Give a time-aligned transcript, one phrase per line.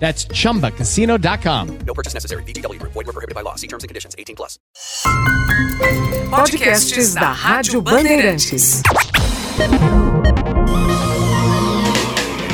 [0.00, 1.78] That's chumbacasino.com.
[1.86, 2.42] No purchase necessary.
[2.44, 2.92] VGW Group.
[2.94, 3.54] Void were prohibited by law.
[3.56, 4.14] See terms and conditions.
[4.18, 4.58] 18 plus.
[6.30, 8.82] Podcasts da Rádio Bandeirantes.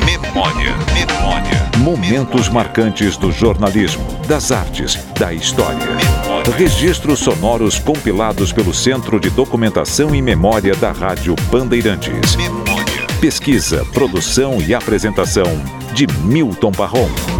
[0.05, 1.71] Memória, memória.
[1.77, 5.87] Momentos marcantes do jornalismo, das artes, da história.
[6.57, 12.35] Registros sonoros compilados pelo Centro de Documentação e Memória da Rádio Bandeirantes.
[13.21, 15.47] Pesquisa, produção e apresentação
[15.93, 17.36] de Milton Parron.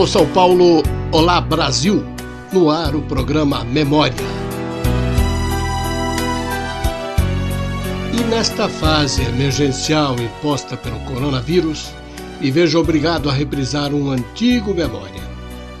[0.00, 2.02] Alô São Paulo, olá Brasil,
[2.50, 4.16] no ar o programa Memória.
[8.18, 11.90] E nesta fase emergencial imposta pelo coronavírus,
[12.40, 15.20] me vejo obrigado a reprisar um antigo Memória.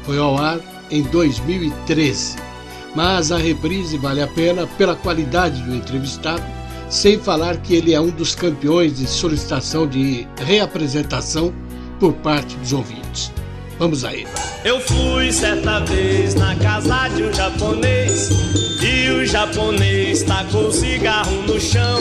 [0.04, 0.60] Foi ao ar
[0.90, 2.36] em 2013,
[2.94, 6.44] mas a reprise vale a pena pela qualidade do entrevistado,
[6.90, 11.54] sem falar que ele é um dos campeões de solicitação de reapresentação
[11.98, 13.32] por parte dos ouvintes.
[13.80, 14.26] Vamos aí.
[14.62, 18.28] Eu fui certa vez na casa de um japonês
[18.82, 21.98] e o japonês tacou o cigarro no chão.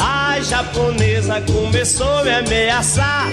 [0.00, 3.26] A japonesa começou a me ameaçar.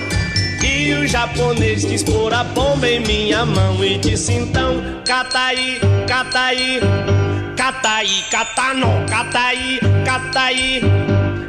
[0.66, 6.80] E o japonês quis pôr a bomba em minha mão e disse então: Cataí, cataí,
[7.56, 10.82] cataí, catano, cataí, cataí,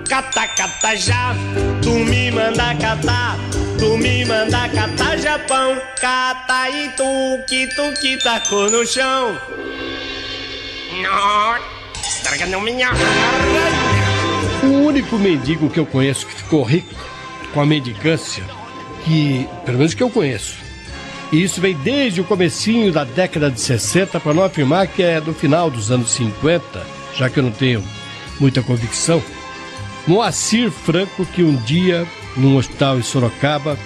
[0.09, 1.35] cata, cata já.
[1.83, 3.37] Tu me manda catar.
[3.79, 9.39] Tu me manda catar Japão, cata e tu que tu que tacou no chão.
[12.03, 12.91] Estraga minha
[14.65, 16.93] O único mendigo que eu conheço que ficou rico
[17.55, 18.43] com a mendicância,
[19.05, 20.57] que pelo menos que eu conheço,
[21.31, 25.21] e isso vem desde o comecinho da década de 60, para não afirmar que é
[25.21, 27.85] do final dos anos 50, já que eu não tenho
[28.41, 29.23] muita convicção.
[30.07, 33.79] Moacir Franco, que um dia num hospital em Sorocaba,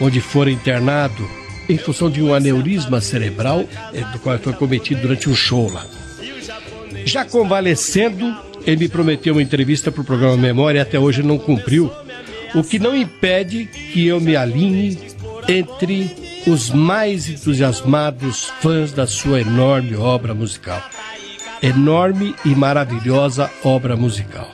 [0.00, 1.28] onde fora internado
[1.68, 5.86] em função de um aneurisma cerebral, eh, do qual foi cometido durante um show lá.
[7.04, 11.38] Já convalescendo, ele me prometeu uma entrevista para o programa Memória e até hoje não
[11.38, 11.90] cumpriu,
[12.54, 14.98] o que não impede que eu me alinhe
[15.48, 16.10] entre
[16.46, 20.82] os mais entusiasmados fãs da sua enorme obra musical.
[21.62, 24.50] Enorme e maravilhosa obra musical.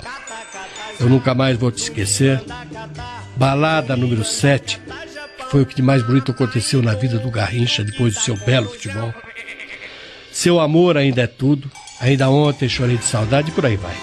[1.01, 2.41] Eu nunca mais vou te esquecer.
[3.37, 4.81] Balada número 7,
[5.39, 8.37] que foi o que de mais bonito aconteceu na vida do Garrincha depois do seu
[8.37, 9.15] belo futebol.
[10.33, 11.71] Seu amor ainda é tudo.
[12.00, 13.97] Ainda ontem chorei de saudade e por aí vai.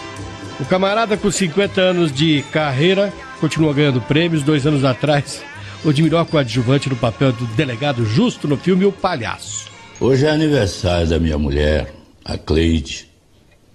[0.59, 4.43] O camarada com 50 anos de carreira continua ganhando prêmios.
[4.43, 5.41] Dois anos atrás,
[5.85, 9.69] admirou a coadjuvante no papel do delegado justo no filme O Palhaço.
[9.99, 11.93] Hoje é aniversário da minha mulher,
[12.23, 13.07] a Cleide,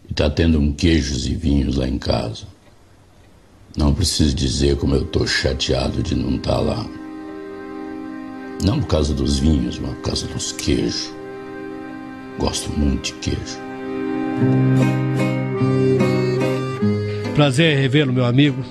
[0.09, 2.50] e tá tendo um queijos e vinhos lá em casa.
[3.77, 6.87] Não preciso dizer como eu tô chateado de não estar tá lá.
[8.65, 11.13] Não por causa dos vinhos, mas por causa dos queijos.
[12.39, 13.59] Gosto muito de queijo.
[17.35, 18.63] Prazer revê-lo, meu amigo,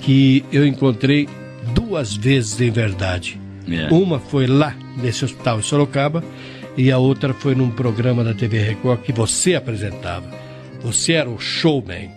[0.00, 1.28] que eu encontrei
[1.74, 3.40] duas vezes em verdade.
[3.68, 3.88] É.
[3.92, 6.22] Uma foi lá nesse hospital em Sorocaba
[6.76, 10.28] e a outra foi num programa da TV Record que você apresentava.
[10.82, 12.10] Você era o showman.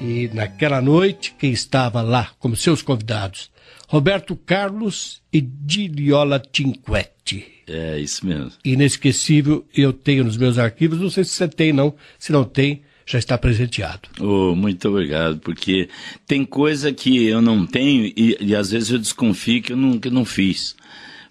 [0.00, 3.50] E naquela noite, quem estava lá como seus convidados?
[3.88, 7.46] Roberto Carlos e Diliola Tinquetti.
[7.66, 8.52] É, isso mesmo.
[8.64, 12.82] Inesquecível, eu tenho nos meus arquivos, não sei se você tem não, se não tem,
[13.04, 14.08] já está presenteado.
[14.20, 15.88] Oh, muito obrigado, porque
[16.26, 19.98] tem coisa que eu não tenho e, e às vezes eu desconfio que eu não,
[19.98, 20.76] que eu não fiz.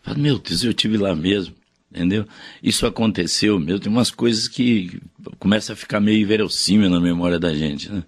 [0.01, 1.53] Falo, meu Deus, eu tive lá mesmo,
[1.97, 2.25] entendeu?
[2.61, 5.01] Isso aconteceu mesmo, tem umas coisas que
[5.39, 8.03] começa a ficar meio inverossímil na memória da gente, né?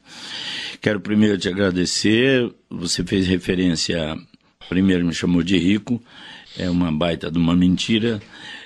[0.79, 4.15] Quero primeiro te agradecer, você fez referência,
[4.69, 6.01] primeiro me chamou de rico,
[6.57, 8.21] é uma baita de uma mentira,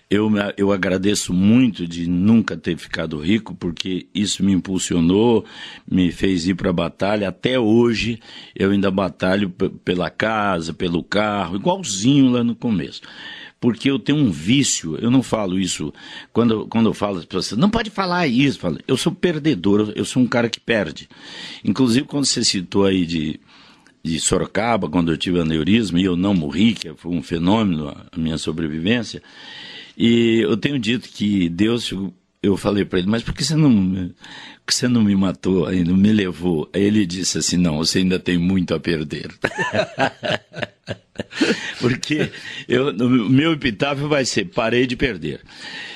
[0.10, 5.44] eu, eu agradeço muito de nunca ter ficado rico, porque isso me impulsionou,
[5.90, 7.30] me fez ir para a batalha.
[7.30, 8.20] Até hoje
[8.56, 13.02] eu ainda batalho pela casa, pelo carro, igualzinho lá no começo
[13.64, 15.94] porque eu tenho um vício, eu não falo isso
[16.34, 20.22] quando, quando eu falo as pessoas, não pode falar isso, eu, sou perdedor, eu sou
[20.22, 21.08] um cara que perde.
[21.64, 23.40] Inclusive, quando você citou aí de,
[24.04, 28.18] de Sorocaba, quando eu tive aneurisma e eu não morri, que foi um fenômeno a
[28.18, 29.24] minha sobrevivência,
[29.98, 31.90] e eu tenho dito que Deus,
[32.44, 34.12] eu falei para ele, mas por que você não,
[34.68, 36.70] que você não me matou ainda, me levou?
[36.74, 39.32] Aí ele disse assim, não, você ainda tem muito a perder.
[41.80, 42.30] Porque
[42.68, 45.40] eu, o meu epitáfio vai ser, parei de perder.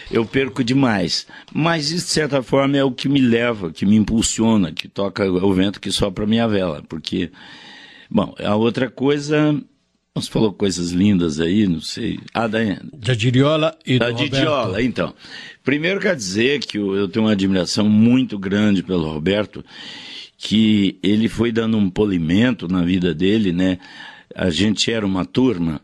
[0.10, 1.28] Eu perco demais.
[1.54, 5.30] Mas isso, de certa forma, é o que me leva, que me impulsiona, que toca
[5.30, 6.82] o vento que sopra a minha vela.
[6.88, 7.30] Porque,
[8.10, 9.62] bom, a outra coisa
[10.22, 12.20] você falou coisas lindas aí, não sei.
[12.34, 12.60] Ah, da,
[12.94, 15.14] da Diriola e da do Didiola, então.
[15.64, 19.64] Primeiro quer dizer que eu tenho uma admiração muito grande pelo Roberto,
[20.38, 23.80] que ele foi dando um polimento na vida dele, né?
[24.36, 25.82] A gente era uma turma.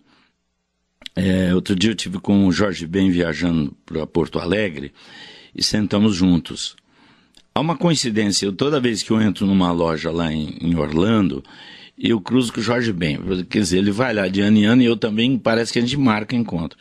[1.15, 4.91] É, outro dia eu tive com o Jorge Ben viajando para Porto Alegre
[5.55, 6.75] e sentamos juntos.
[7.55, 11.43] Há uma coincidência, eu, toda vez que eu entro numa loja lá em, em Orlando,
[11.97, 13.19] eu cruzo com o Jorge Ben.
[13.49, 15.81] Quer dizer, ele vai lá de ano em ano e eu também, parece que a
[15.81, 16.77] gente marca encontro.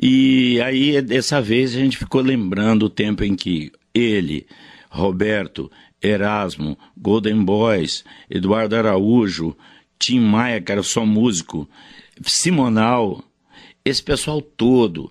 [0.00, 4.46] E aí, dessa vez, a gente ficou lembrando o tempo em que ele,
[4.90, 5.70] Roberto,
[6.02, 9.56] Erasmo, Golden Boys, Eduardo Araújo,
[9.98, 11.68] Tim Maia, que era só músico,
[12.22, 13.24] Simonal,
[13.84, 15.10] esse pessoal todo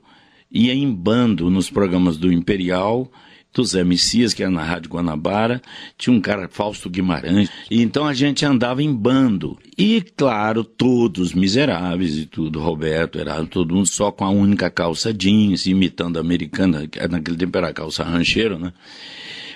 [0.51, 3.11] ia em bando nos programas do Imperial
[3.53, 5.61] do Zé Messias, que era na Rádio Guanabara,
[5.97, 9.57] tinha um cara, Fausto Guimarães, e então a gente andava em bando.
[9.77, 15.13] E, claro, todos miseráveis e tudo, Roberto, era todo mundo só com a única calça
[15.13, 18.73] jeans, imitando a americana, que naquele tempo era calça rancheiro, né?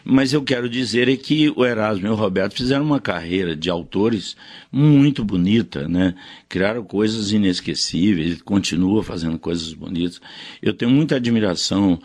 [0.09, 3.69] Mas eu quero dizer é que o Erasmo e o Roberto fizeram uma carreira de
[3.69, 4.37] autores
[4.71, 6.15] muito bonita, né?
[6.47, 10.21] Criaram coisas inesquecíveis, continua fazendo coisas bonitas.
[10.61, 11.99] Eu tenho muita admiração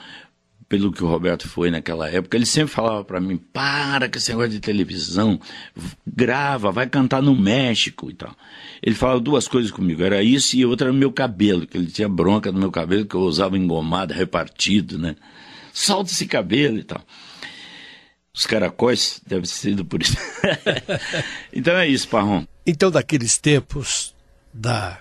[0.72, 4.30] pelo que o Roberto foi naquela época, ele sempre falava para mim: para com esse
[4.30, 5.38] negócio de televisão,
[6.06, 8.34] grava, vai cantar no México e tal.
[8.82, 12.08] Ele falava duas coisas comigo: era isso e outra era meu cabelo, que ele tinha
[12.08, 15.14] bronca no meu cabelo, que eu usava engomado, repartido, né?
[15.74, 17.02] Solta esse cabelo e tal.
[18.34, 20.16] Os caracóis deve ter sido por isso.
[21.52, 22.46] então é isso, Parron.
[22.66, 24.14] Então, daqueles tempos
[24.54, 25.00] da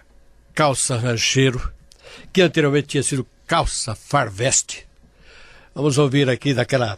[0.53, 1.71] calça rancheiro,
[2.33, 4.90] que anteriormente tinha sido calça farveste
[5.73, 6.97] Vamos ouvir aqui daquela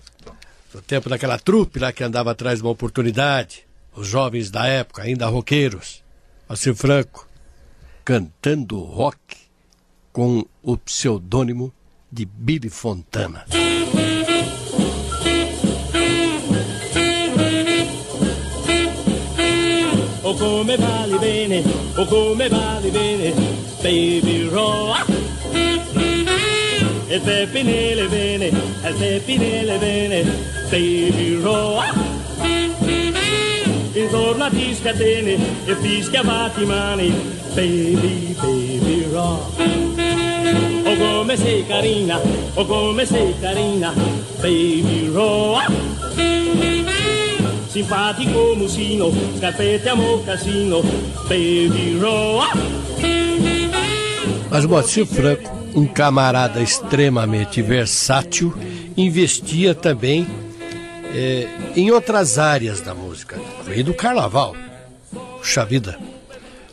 [0.74, 5.04] do tempo daquela trupe lá que andava atrás de uma oportunidade, os jovens da época,
[5.04, 6.04] ainda roqueiros,
[6.50, 7.28] assim Franco,
[8.04, 9.20] cantando rock
[10.12, 11.72] com o pseudônimo
[12.12, 13.46] de Billy Fontana.
[20.24, 21.64] Oh come vale bene,
[21.96, 23.34] oh come vale bene,
[23.84, 25.13] baby rock
[27.14, 30.24] il pepe nelle vene, il pepe nelle vene,
[30.70, 31.84] baby roll.
[33.94, 37.14] Intorno a ti scatene e fischia batti mani,
[37.54, 39.62] baby, baby rock.
[40.86, 42.20] Oh come sei carina,
[42.56, 43.94] oh come sei carina,
[44.42, 45.72] baby rock.
[47.68, 50.82] Simpatico musino, scarpette a mocassino,
[51.28, 52.58] baby rock.
[54.50, 58.54] Mas Moacir Franco um camarada extremamente versátil,
[58.96, 60.28] investia também
[61.14, 64.56] é, em outras áreas da música, além do carnaval.
[65.38, 66.00] Puxa vida.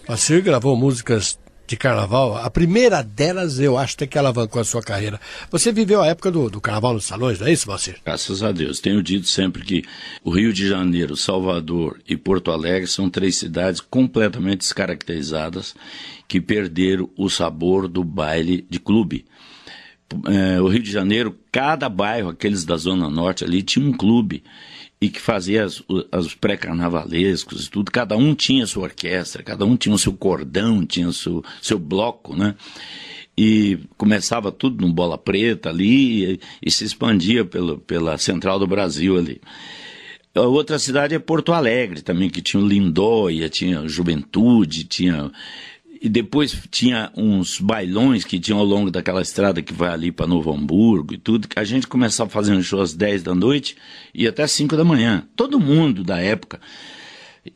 [0.09, 1.39] Macir gravou músicas
[1.71, 5.21] de carnaval, a primeira delas eu acho até que alavancou a sua carreira.
[5.53, 7.99] Você viveu a época do, do carnaval nos salões, não é isso, Valcir?
[8.05, 8.81] Graças a Deus.
[8.81, 9.85] Tenho dito sempre que
[10.25, 15.77] o Rio de Janeiro, Salvador e Porto Alegre são três cidades completamente descaracterizadas
[16.31, 19.25] que perderam o sabor do baile de clube.
[20.29, 24.45] É, o Rio de Janeiro, cada bairro, aqueles da Zona Norte ali, tinha um clube
[25.01, 29.77] e que fazia as, os pré-carnavalescos e tudo, cada um tinha sua orquestra, cada um
[29.77, 32.55] tinha o seu cordão, tinha o seu, seu bloco, né?
[33.37, 38.69] E começava tudo no Bola Preta ali e, e se expandia pelo, pela Central do
[38.69, 39.41] Brasil ali.
[40.33, 45.33] A outra cidade é Porto Alegre também, que tinha o Lindóia, tinha Juventude, tinha
[46.01, 50.27] e depois tinha uns bailões que tinham ao longo daquela estrada que vai ali para
[50.27, 53.77] Novo Hamburgo e tudo, que a gente começava fazendo show às 10 da noite
[54.15, 55.29] e até 5 da manhã.
[55.37, 56.59] Todo mundo da época.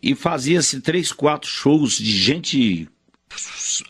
[0.02, 2.86] E fazia-se três, quatro shows de gente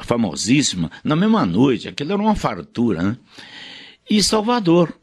[0.04, 1.88] famosíssima na mesma noite.
[1.88, 3.16] Aquilo era uma fartura, né?
[4.08, 4.94] E Salvador.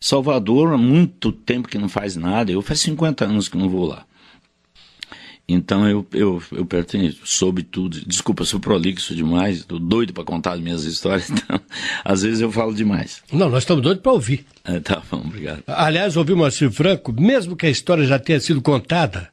[0.00, 2.50] Salvador, há muito tempo que não faz nada.
[2.50, 4.04] Eu faz 50 anos que não vou lá.
[5.52, 8.00] Então eu, eu, eu pertenço, soube tudo.
[8.06, 11.60] Desculpa, sou prolixo demais, estou doido para contar as minhas histórias, então
[12.04, 13.22] às vezes eu falo demais.
[13.32, 14.44] Não, nós estamos doidos para ouvir.
[14.64, 15.62] É, tá bom, obrigado.
[15.66, 19.30] Aliás, ouvir o Moacir Franco, mesmo que a história já tenha sido contada,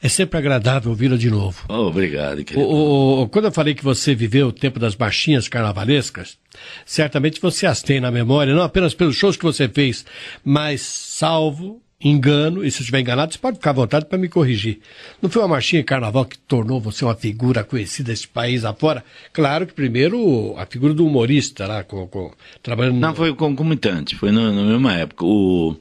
[0.00, 1.64] é sempre agradável ouvi-la de novo.
[1.68, 2.66] Oh, obrigado, querido.
[2.66, 6.38] O, o, quando eu falei que você viveu o tempo das baixinhas carnavalescas,
[6.86, 10.04] certamente você as tem na memória, não apenas pelos shows que você fez,
[10.44, 14.28] mas salvo engano, e se eu estiver enganado, você pode ficar à vontade para me
[14.28, 14.80] corrigir.
[15.20, 19.04] Não foi uma marchinha de carnaval que tornou você uma figura conhecida desse país afora?
[19.32, 22.32] Claro que primeiro a figura do humorista lá, com, com
[22.62, 22.98] trabalhando...
[22.98, 25.24] Não, foi concomitante, foi na, na mesma época.
[25.24, 25.76] O,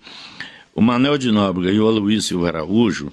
[0.76, 3.12] o Manel de Nóbrega e o Aloysio Araújo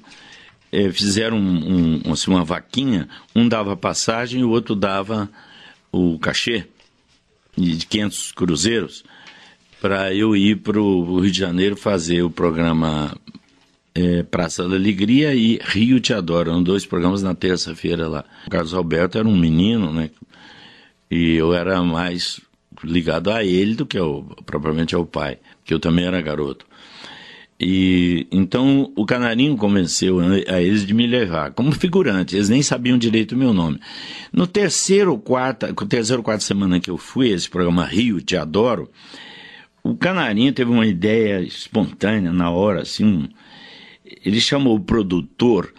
[0.71, 5.29] eh, fizeram um, um, assim, uma vaquinha, um dava passagem e o outro dava
[5.91, 6.67] o cachê
[7.57, 9.05] de 500 cruzeiros
[9.81, 13.17] para eu ir para o Rio de Janeiro fazer o programa
[13.95, 16.51] é, Praça da Alegria e Rio Te Adoro.
[16.51, 18.25] Eram dois programas na terça-feira lá.
[18.47, 20.11] O Carlos Alberto era um menino, né?
[21.11, 22.41] E eu era mais
[22.85, 26.67] ligado a ele do que ao, propriamente ao pai, que eu também era garoto.
[27.61, 32.37] E então o Canarinho convenceu a eles de me levar como figurante.
[32.37, 33.81] Eles nem sabiam direito o meu nome.
[34.33, 38.89] No terceiro quarta, terceiro quarta semana que eu fui esse programa Rio Te Adoro,
[39.89, 43.27] o Canarinho teve uma ideia espontânea na hora, assim.
[44.05, 45.73] Ele chamou o produtor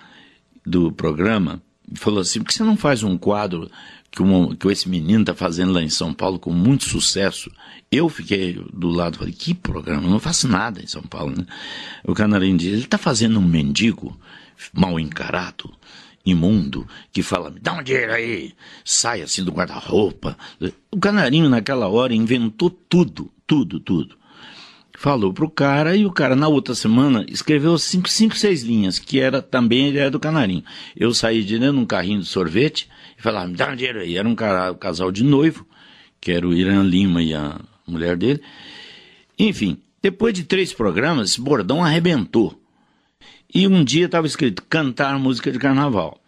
[0.66, 1.62] do programa
[1.92, 3.70] e falou assim: por que você não faz um quadro
[4.10, 4.24] que,
[4.60, 7.52] que esse menino está fazendo lá em São Paulo com muito sucesso?
[7.92, 10.04] Eu fiquei do lado falei: que programa?
[10.04, 11.36] Eu não faço nada em São Paulo.
[11.38, 11.46] Né?
[12.04, 14.20] O Canarinho disse: ele está fazendo um mendigo
[14.74, 15.72] mal encarado
[16.26, 20.38] imundo que fala, me dá um dinheiro aí, sai assim do guarda-roupa.
[20.92, 24.16] O canarinho naquela hora inventou tudo, tudo, tudo.
[24.96, 29.20] Falou pro cara e o cara na outra semana escreveu cinco, cinco, seis linhas, que
[29.20, 30.64] era também a ideia do canarinho.
[30.96, 32.88] Eu saí de dentro de um carrinho de sorvete
[33.18, 34.18] e falava, me dá um dinheiro aí.
[34.18, 35.66] Era um, cara, um casal de noivo,
[36.22, 38.40] que era o Irã Lima e a mulher dele.
[39.38, 42.62] Enfim, depois de três programas, esse bordão arrebentou.
[43.52, 46.22] E um dia estava escrito cantar música de carnaval.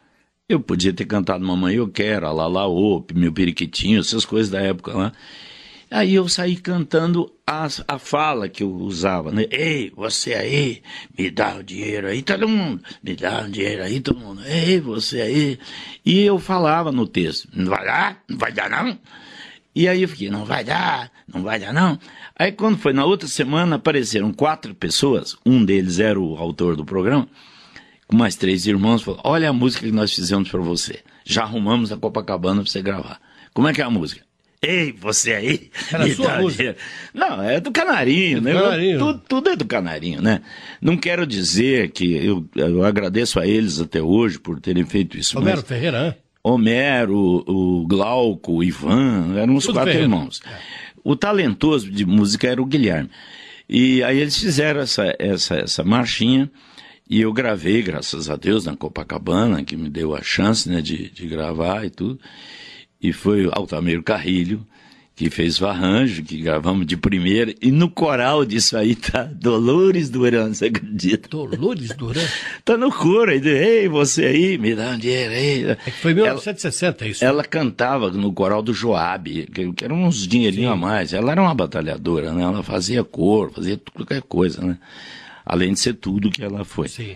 [0.49, 4.59] Eu podia ter cantado Mamãe Eu Quero, a Lala Op, Meu Periquitinho, essas coisas da
[4.59, 5.11] época lá.
[5.93, 9.45] Aí eu saí cantando a, a fala que eu usava, né?
[9.51, 10.81] Ei, você aí,
[11.19, 14.41] me dá o dinheiro aí, todo mundo, me dá o dinheiro aí, todo mundo.
[14.45, 15.59] Ei, você aí.
[16.05, 18.23] E eu falava no texto, não vai dar?
[18.29, 18.97] Não vai dar não?
[19.75, 21.99] E aí eu fiquei, não vai dar, não vai dar não.
[22.39, 26.85] Aí quando foi na outra semana, apareceram quatro pessoas, um deles era o autor do
[26.85, 27.27] programa,
[28.07, 31.01] com mais três irmãos, falou, olha a música que nós fizemos para você.
[31.25, 33.19] Já arrumamos a Copacabana para você gravar.
[33.53, 34.30] Como é que é a música?
[34.61, 35.71] Ei, você aí.
[35.91, 36.75] Era sua música.
[37.13, 38.53] Não, é do Canarinho, do né?
[38.53, 38.99] Canarinho.
[38.99, 40.41] Tudo, tudo, é do Canarinho, né?
[40.79, 45.35] Não quero dizer que eu, eu agradeço a eles até hoje por terem feito isso.
[45.35, 45.67] Romero mas...
[45.67, 46.15] Ferreira, né?
[46.43, 50.03] Homero, o Glauco, o Ivan, eram os quatro Ferreira.
[50.03, 50.41] irmãos.
[51.03, 53.09] O talentoso de música era o Guilherme.
[53.69, 56.49] E aí eles fizeram essa, essa, essa marchinha
[57.09, 61.09] e eu gravei, graças a Deus, na Copacabana, que me deu a chance né, de,
[61.09, 62.19] de gravar e tudo.
[63.01, 64.65] E foi o Altamiro Carrilho
[65.21, 70.09] que fez o arranjo, que gravamos de primeira, e no coral disso aí tá Dolores
[70.09, 71.29] Duran, você acredita?
[71.29, 72.25] Dolores Duran?
[72.65, 75.63] tá no coro aí, ei, você aí, me dá um dinheiro aí.
[75.69, 77.23] É que foi em 1960 isso.
[77.23, 81.13] Ela cantava no coral do Joab, que, que eram uns dinheirinhos a mais.
[81.13, 82.41] Ela era uma batalhadora, né?
[82.41, 84.77] Ela fazia cor, fazia qualquer coisa, né?
[85.45, 86.87] Além de ser tudo que ela foi.
[86.87, 87.15] Sim.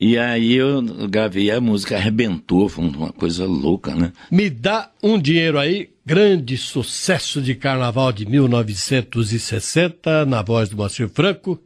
[0.00, 4.12] E aí eu gravei a música, arrebentou, foi uma coisa louca, né?
[4.30, 11.08] Me dá um dinheiro aí, grande sucesso de carnaval de 1960, na voz do Moacir
[11.08, 11.60] Franco,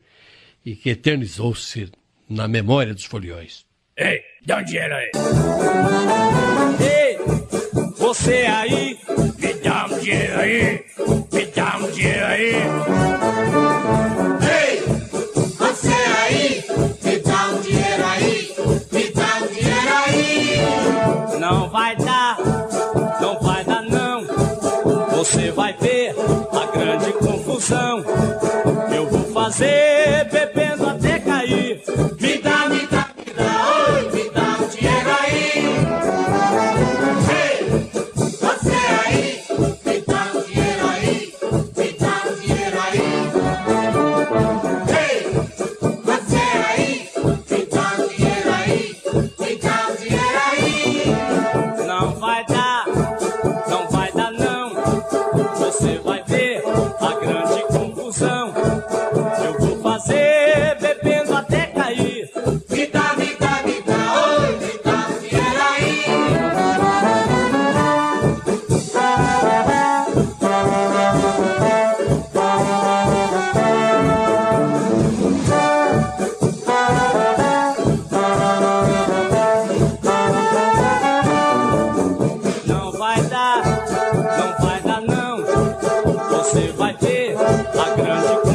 [0.64, 1.90] e que eternizou-se
[2.26, 3.66] na memória dos foliões.
[3.98, 5.10] Ei, dá um dinheiro aí.
[6.80, 7.18] Ei,
[7.98, 8.98] você aí,
[9.38, 10.84] me dá um dinheiro aí,
[11.30, 12.52] me dá um dinheiro aí.
[29.52, 29.91] Fazer
[86.82, 88.51] vai ver a grande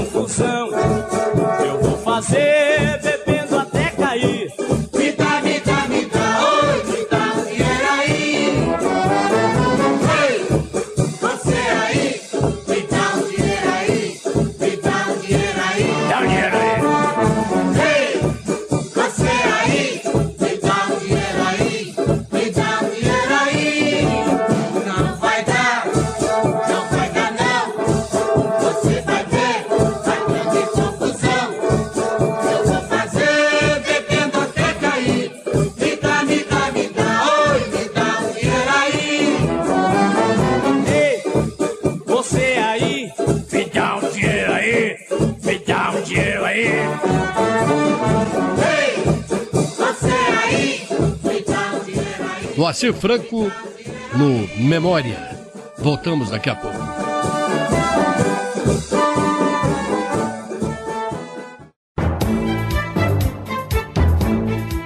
[52.78, 53.52] Moacir Franco
[54.14, 55.18] no Memória.
[55.80, 56.78] Voltamos daqui a pouco.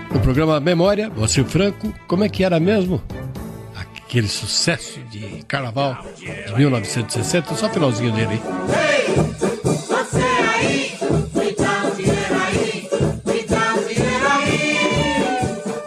[0.10, 3.04] No programa Memória, Moacir Franco, como é que era mesmo?
[3.76, 8.30] Aquele sucesso de carnaval de 1960, só o finalzinho dele.
[8.30, 8.42] aí.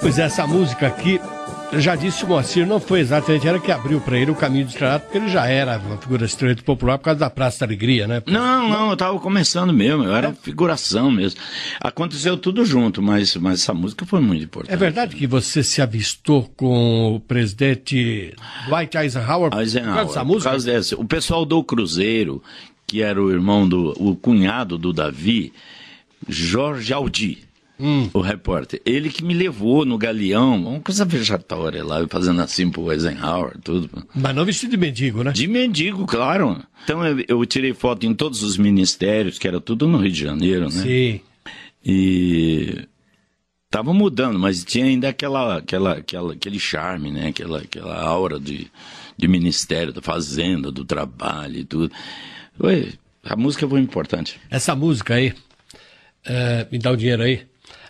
[0.02, 1.18] Pois é, essa música aqui,
[1.80, 4.68] já disse o Moacir, não foi exatamente ela que abriu para ele o caminho do
[4.68, 8.06] estrelado, porque ele já era uma figura extremamente popular por causa da Praça da Alegria,
[8.06, 8.22] né?
[8.26, 11.40] Não, não, eu tava começando mesmo, eu era figuração mesmo.
[11.80, 14.72] Aconteceu tudo junto, mas, mas essa música foi muito importante.
[14.72, 18.34] É verdade que você se avistou com o presidente
[18.68, 20.50] Dwight Eisenhower, por Eisenhower, causa dessa por música?
[20.50, 20.96] causa dessa.
[20.96, 22.42] O pessoal do Cruzeiro,
[22.86, 25.52] que era o irmão do, o cunhado do Davi,
[26.28, 27.38] Jorge Aldi,
[27.78, 28.08] Hum.
[28.14, 32.70] o repórter, ele que me levou no galeão, uma coisa vexatória lá, eu fazendo assim
[32.70, 33.90] pro Eisenhower, tudo.
[34.14, 35.32] Mas não vestido de mendigo, né?
[35.32, 36.62] De mendigo, claro.
[36.84, 40.20] Então eu, eu tirei foto em todos os ministérios, que era tudo no Rio de
[40.20, 40.82] Janeiro, né?
[40.82, 41.20] Sim.
[41.84, 42.86] E
[43.68, 47.26] tava mudando, mas tinha ainda aquela, aquela, aquela, aquele charme, né?
[47.26, 48.70] Aquela, aquela aura de,
[49.18, 51.92] de ministério, da fazenda, do trabalho e tudo.
[52.56, 52.92] Foi,
[53.24, 54.40] a música foi importante.
[54.48, 55.34] Essa música aí,
[56.24, 57.42] é, me dá o dinheiro aí.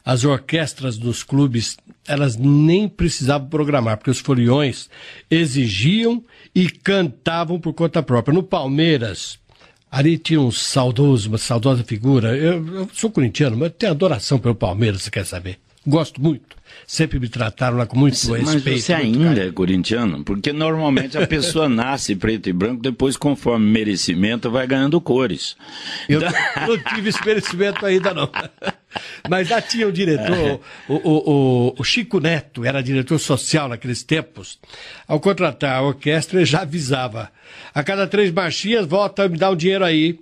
[0.05, 4.91] As orquestras dos clubes, elas nem precisavam programar, porque os foliões
[5.31, 6.23] exigiam
[6.55, 8.35] e cantavam por conta própria.
[8.35, 9.39] No Palmeiras,
[9.91, 12.37] ali tinha um saudoso, uma saudosa figura.
[12.37, 15.59] Eu, eu sou corintiano, mas tenho adoração pelo Palmeiras, você quer saber?
[15.87, 16.57] Gosto muito.
[16.87, 18.71] Sempre me trataram lá com muito mas, respeito.
[18.71, 20.25] Mas você ainda é corintiano?
[20.25, 25.57] Porque normalmente a pessoa nasce preto e branco, depois, conforme merecimento, vai ganhando cores.
[26.09, 26.21] Eu
[26.67, 28.31] não tive esse merecimento ainda, não.
[29.29, 34.03] Mas já tinha o diretor, o, o, o, o, Chico Neto, era diretor social naqueles
[34.03, 34.59] tempos.
[35.07, 37.31] Ao contratar a orquestra, ele já avisava.
[37.75, 40.19] A cada três marchinhas, volta me dá um dinheiro aí.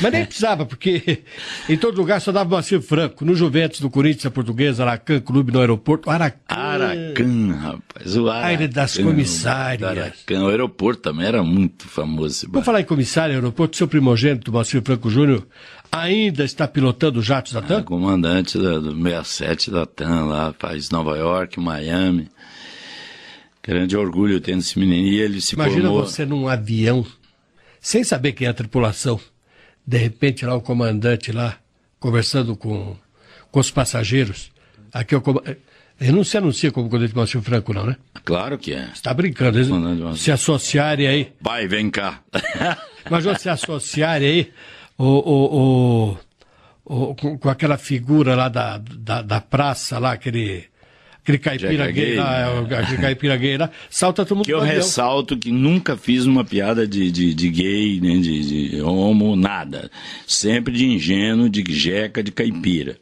[0.00, 1.22] Mas nem precisava, porque
[1.68, 3.24] em todo lugar só dava Moacir Franco.
[3.24, 6.10] No Juventus, no Corinthians, a Portuguesa, Aracan Clube, no aeroporto.
[6.10, 6.38] Aracan.
[6.48, 8.16] Aracan, rapaz.
[8.16, 8.46] O Aracan.
[8.46, 9.88] Aire das comissárias.
[9.88, 10.44] Aracan.
[10.44, 12.48] O aeroporto também era muito famoso.
[12.50, 13.76] Vou falar em comissário, aeroporto.
[13.76, 15.46] Seu primogênito, Moacir Franco Júnior,
[15.90, 17.80] ainda está pilotando jatos da TAM?
[17.80, 22.28] É, comandante da, do 67 da TAM lá, faz Nova York, Miami.
[23.62, 25.08] Grande orgulho tendo esse menino.
[25.08, 26.04] E ele se Imagina formou...
[26.04, 27.04] você num avião,
[27.80, 29.20] sem saber quem é a tripulação
[29.88, 31.56] de repente lá o comandante lá,
[31.98, 32.94] conversando com,
[33.50, 34.52] com os passageiros.
[34.92, 35.22] Aqui o
[35.98, 37.96] ele não se anuncia como comandante Márcio Franco, não, né?
[38.22, 38.84] Claro que é.
[38.84, 41.32] Você está brincando, eles se associarem aí.
[41.40, 42.20] Vai, vem cá.
[43.10, 44.52] Mas se associarem aí
[44.98, 46.18] o, o,
[46.84, 50.66] o, o, com, com aquela figura lá da, da, da praça, lá, aquele
[51.28, 52.78] aquele caipira gay, lá, né?
[52.78, 56.86] aquele caipira gay lá, salta todo mundo Que eu ressalto que nunca fiz uma piada
[56.86, 59.90] de, de, de gay, nem de, de homo, nada.
[60.26, 62.96] Sempre de ingênuo, de jeca, de caipira.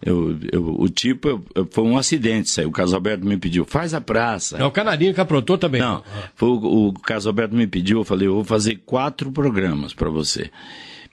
[0.00, 2.68] Eu, eu, o tipo eu, foi um acidente, saiu.
[2.68, 4.56] O Carlos Alberto me pediu, faz a praça.
[4.56, 5.80] É o canarinho que aprontou também.
[5.80, 6.02] Não,
[6.36, 10.08] foi o, o Carlos Alberto me pediu, eu falei, eu vou fazer quatro programas para
[10.08, 10.50] você.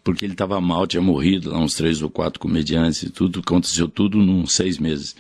[0.04, 3.88] Porque ele estava mal, tinha morrido lá uns três ou quatro comediantes e tudo, aconteceu
[3.88, 5.15] tudo num seis meses.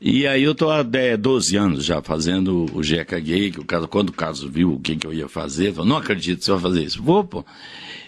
[0.00, 3.88] E aí eu tô há 12 anos já fazendo o Jeca Gay, que o caso,
[3.88, 6.52] quando o caso viu o que, que eu ia fazer, falou, não acredito que você
[6.52, 7.02] vai fazer isso.
[7.02, 7.44] Vou, pô.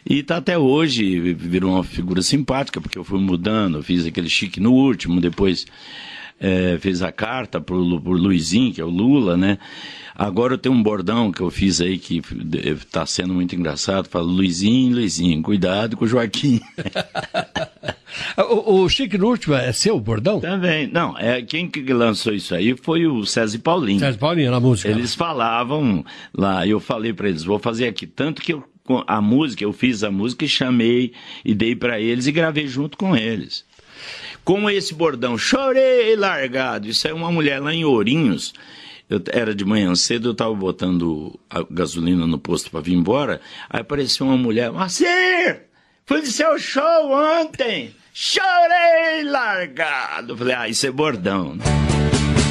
[0.08, 4.60] E tá até hoje, virou uma figura simpática, porque eu fui mudando, fiz aquele chique
[4.60, 5.66] no último, depois
[6.40, 9.58] é, fez a carta pro, pro Luizinho, que é o Lula, né?
[10.14, 12.22] Agora eu tenho um bordão que eu fiz aí que
[12.64, 14.08] está sendo muito engraçado.
[14.08, 16.60] Fala, Luizinho, Luizinho, cuidado com o Joaquim.
[18.36, 20.40] o, o Chique no último é seu bordão?
[20.40, 20.86] Também.
[20.86, 24.00] Não, é, quem que lançou isso aí foi o César Paulinho.
[24.00, 24.90] César Paulinho, na música.
[24.90, 28.06] Eles falavam lá, eu falei para eles, vou fazer aqui.
[28.06, 28.64] Tanto que eu,
[29.06, 31.12] a música, eu fiz a música e chamei
[31.44, 33.64] e dei para eles e gravei junto com eles.
[34.44, 36.88] Com esse bordão, chorei largado.
[36.88, 38.52] Isso é uma mulher lá em Ourinhos
[39.10, 43.40] eu, era de manhã cedo, eu estava botando a gasolina no posto para vir embora.
[43.68, 45.64] Aí apareceu uma mulher, Macir,
[46.06, 50.32] fui do seu show ontem, chorei largado.
[50.32, 51.58] Eu falei, ah, isso é bordão.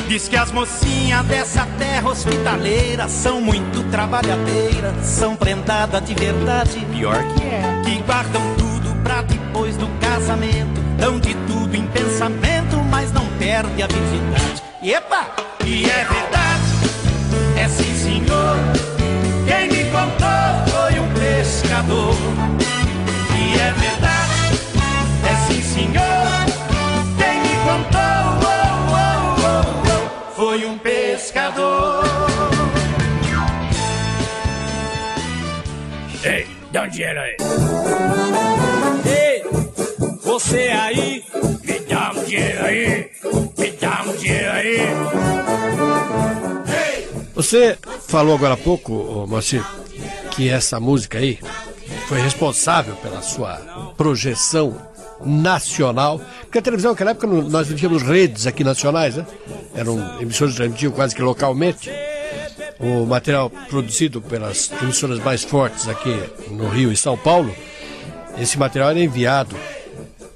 [0.10, 7.24] Diz que as mocinhas dessa terra hospitaleira são muito trabalhadeiras, são prendadas de verdade, pior
[7.36, 7.82] que é.
[7.86, 11.34] Que guardam tudo pra depois do casamento, dão de
[11.70, 14.64] tudo em pensamento, mas não perde a virgindade.
[14.82, 15.28] E epa,
[15.66, 16.64] e é verdade,
[17.58, 18.58] é sim senhor.
[19.48, 22.16] Quem me contou foi um pescador.
[23.38, 24.60] E é verdade,
[25.30, 26.46] é sim senhor.
[27.18, 28.00] Quem me contou
[28.42, 32.04] oh, oh, oh, oh, foi um pescador.
[36.24, 37.38] Ei, dá um dinheiro aí.
[39.06, 39.44] Ei,
[40.24, 40.79] você aí,
[47.40, 49.66] Você falou agora há pouco, Moacir,
[50.32, 51.40] que essa música aí
[52.10, 53.56] foi responsável pela sua
[53.96, 54.76] projeção
[55.26, 56.20] nacional.
[56.42, 59.26] Porque a televisão, naquela época, nós tínhamos redes aqui nacionais, né?
[59.74, 61.90] Eram emissoras que transmitiam quase que localmente.
[62.78, 66.14] O material produzido pelas emissoras mais fortes aqui
[66.52, 67.56] no Rio e São Paulo,
[68.38, 69.56] esse material era enviado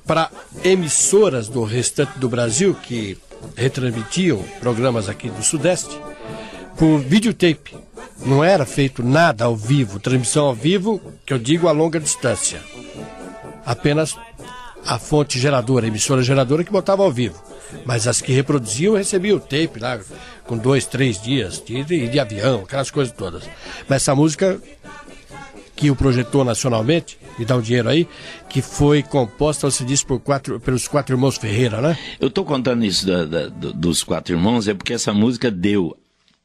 [0.07, 0.31] para
[0.63, 3.17] emissoras do restante do Brasil que
[3.57, 5.99] retransmitiam programas aqui do Sudeste
[6.77, 7.75] por videotape.
[8.25, 12.61] Não era feito nada ao vivo, transmissão ao vivo, que eu digo a longa distância.
[13.65, 14.15] Apenas
[14.85, 17.41] a fonte geradora, a emissora geradora que botava ao vivo.
[17.85, 19.99] Mas as que reproduziam recebiam o tape lá,
[20.45, 23.43] com dois, três dias de, de, avião, aquelas coisas todas.
[23.87, 24.59] Mas essa música
[25.75, 28.07] que o projetou nacionalmente, me dá um dinheiro aí,
[28.47, 31.97] que foi composta, você disse, por quatro, pelos quatro irmãos Ferreira, né?
[32.19, 35.97] Eu estou contando isso da, da, dos quatro irmãos, é porque essa música deu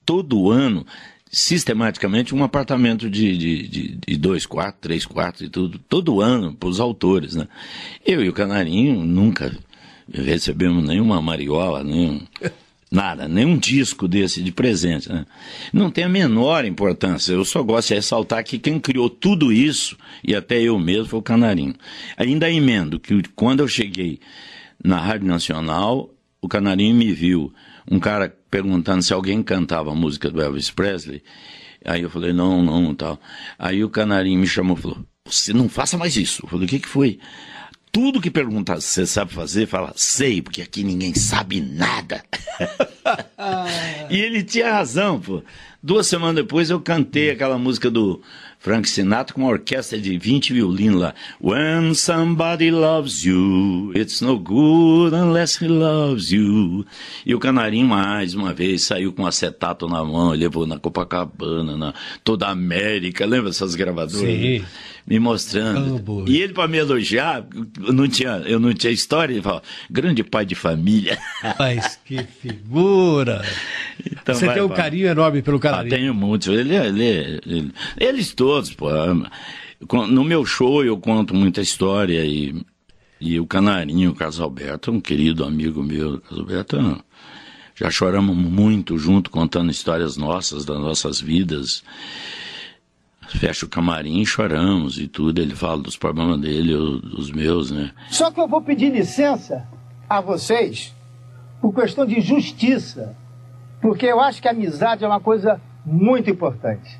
[0.08, 0.86] todo ano,
[1.30, 6.54] sistematicamente, um apartamento de, de, de, de dois quartos, três quartos e tudo, todo ano,
[6.54, 7.46] para os autores, né?
[8.06, 9.54] Eu e o Canarinho nunca
[10.10, 12.22] recebemos nenhuma mariola, nenhum,
[12.90, 15.12] nada, nenhum disco desse de presente.
[15.12, 15.26] Né?
[15.74, 17.34] Não tem a menor importância.
[17.34, 19.94] Eu só gosto de ressaltar que quem criou tudo isso,
[20.24, 21.74] e até eu mesmo, foi o Canarinho.
[22.16, 24.20] Ainda emendo que quando eu cheguei
[24.82, 26.08] na Rádio Nacional,
[26.40, 27.52] o Canarinho me viu.
[27.90, 31.22] Um cara perguntando se alguém cantava a música do Elvis Presley.
[31.84, 33.18] Aí eu falei, não, não, tal.
[33.58, 36.42] Aí o Canarinho me chamou e falou, você não faça mais isso.
[36.44, 37.18] Eu falei, o que, que foi?
[37.90, 42.22] Tudo que perguntar se você sabe fazer, fala, sei, porque aqui ninguém sabe nada.
[44.10, 45.42] e ele tinha razão, pô.
[45.82, 48.20] Duas semanas depois eu cantei aquela música do
[48.60, 51.14] Frank Sinatra com uma orquestra de 20 violinos lá.
[51.40, 56.84] When somebody loves you, it's no good unless he loves you.
[57.24, 61.94] E o Canarinho, mais uma vez, saiu com acetato na mão, levou na Copacabana, na
[62.24, 63.24] toda a América.
[63.24, 64.20] Lembra essas gravadoras?
[64.20, 64.64] Sim.
[65.08, 66.24] Me mostrando.
[66.28, 67.46] E ele, para me elogiar,
[67.82, 71.18] eu não tinha, eu não tinha história, ele falou, grande pai de família.
[71.58, 73.42] Mas que figura!
[74.04, 74.76] Então Você vai, tem um vai.
[74.76, 75.94] carinho enorme pelo Ah, Canarinho.
[75.96, 76.48] tenho muitos.
[76.48, 78.88] Ele, ele, ele- eles todos, pô.
[80.08, 82.54] No meu show eu conto muita história e,
[83.20, 87.04] e o Canarinho, o Carlos Alberto, um querido amigo meu, o Carlos Alberto,
[87.74, 91.82] já choramos muito junto, contando histórias nossas, das nossas vidas.
[93.28, 95.40] Fecha o camarim, choramos e tudo.
[95.40, 97.92] Ele fala dos problemas dele, eu dos meus, né?
[98.10, 99.66] Só que eu vou pedir licença
[100.08, 100.94] a vocês
[101.60, 103.16] por questão de justiça,
[103.80, 106.98] porque eu acho que a amizade é uma coisa muito importante.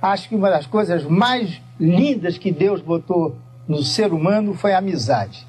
[0.00, 3.36] Acho que uma das coisas mais lindas que Deus botou
[3.68, 5.46] no ser humano foi a amizade.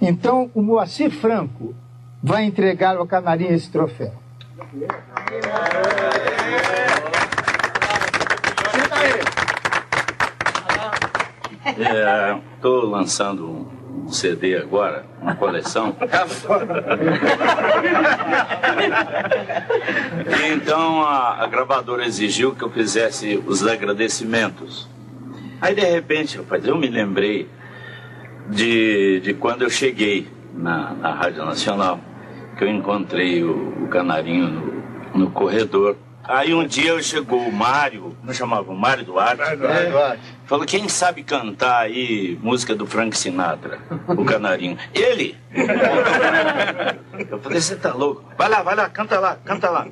[0.00, 1.74] Então, o Moacir Franco
[2.22, 4.12] vai entregar ao Canarinho esse troféu.
[12.56, 13.68] Estou lançando
[14.04, 15.94] um CD agora, uma coleção.
[20.26, 24.88] E então a, a gravadora exigiu que eu fizesse os agradecimentos.
[25.60, 27.48] Aí de repente, rapaz, eu me lembrei
[28.48, 32.00] de, de quando eu cheguei na, na Rádio Nacional,
[32.58, 35.96] que eu encontrei o, o Canarinho no, no corredor.
[36.24, 38.70] Aí um dia eu chegou o Mário, como chamava?
[38.70, 39.56] O Mário Duarte.
[39.56, 40.22] Mário Duarte.
[40.46, 43.78] Falou, quem sabe cantar aí música do Frank Sinatra?
[44.08, 44.76] O Canarinho.
[44.92, 45.36] Ele!
[47.30, 48.24] Eu falei, você tá louco?
[48.36, 49.86] Vai lá, vai lá, canta lá, canta lá.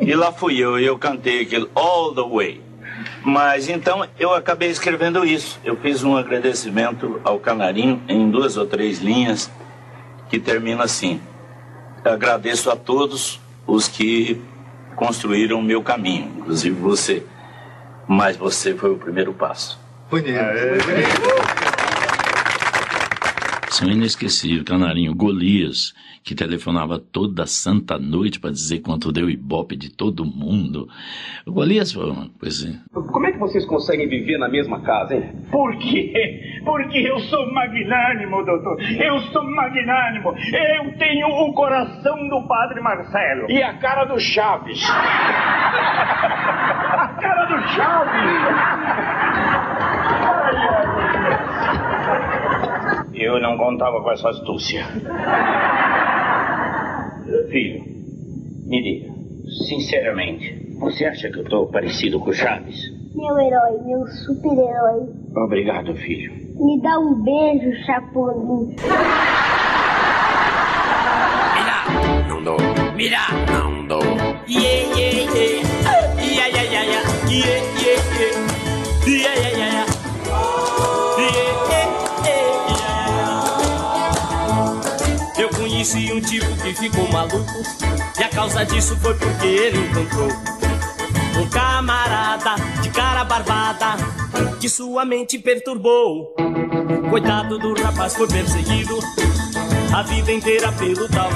[0.00, 2.62] E lá fui eu, e eu cantei aquele All the Way.
[3.24, 5.58] Mas então eu acabei escrevendo isso.
[5.64, 9.50] Eu fiz um agradecimento ao Canarinho em duas ou três linhas,
[10.28, 11.20] que termina assim.
[12.04, 14.40] Agradeço a todos os que
[14.96, 17.24] construíram o meu caminho, inclusive você.
[18.08, 19.80] Mas você foi o primeiro passo.
[20.10, 20.32] Bonito.
[23.70, 29.90] São inesquecíveis, Canarinho, Golias, que telefonava toda santa noite para dizer quanto deu ibope de
[29.90, 30.86] todo mundo.
[31.46, 32.78] O Golias foi uma coisa assim.
[32.92, 35.32] Como é que vocês conseguem viver na mesma casa, hein?
[35.50, 36.60] Por quê?
[36.66, 38.78] Porque eu sou magnânimo, doutor.
[38.82, 40.34] Eu sou magnânimo.
[40.52, 43.50] Eu tenho o coração do padre Marcelo.
[43.50, 44.80] E a cara do Chaves?
[47.20, 48.22] Cara do Chaves.
[53.14, 54.84] Eu não contava com essa astúcia.
[57.50, 57.84] Filho,
[58.66, 59.12] me diga,
[59.66, 62.76] sinceramente, você acha que eu tô parecido com o Chaves?
[63.14, 65.08] Meu herói, meu super-herói.
[65.36, 66.32] Obrigado, filho.
[66.56, 68.74] Me dá um beijo, Chapolin.
[72.28, 72.56] Não dou.
[72.96, 73.18] Mira.
[85.38, 87.62] Eu conheci um tipo que ficou maluco
[88.20, 90.28] E a causa disso foi porque ele encontrou
[91.40, 93.96] Um camarada de cara barbada
[94.60, 96.34] Que sua mente perturbou.
[97.08, 98.98] Coitado do rapaz foi perseguido
[99.94, 101.30] A vida inteira pelo tal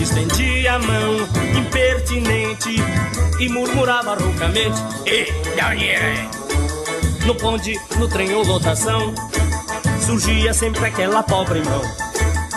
[0.00, 1.16] Estendia a mão,
[1.58, 2.76] impertinente
[3.38, 4.80] E murmurava roucamente
[5.54, 6.30] Daniel
[7.26, 9.14] No ponte, no trem ou lotação
[10.00, 11.82] Surgia sempre aquela pobre mão.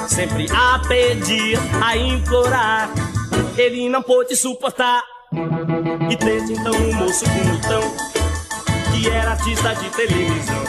[0.07, 2.89] Sempre a pedir, a implorar
[3.57, 5.03] Ele não pôde suportar.
[6.09, 7.81] E desde então o moço bonitão
[8.93, 10.63] Que era artista de televisão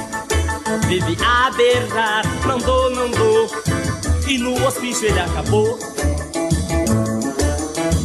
[0.88, 3.48] Vive a berrar, não dou, não dou.
[4.26, 5.93] E no hospício ele acabou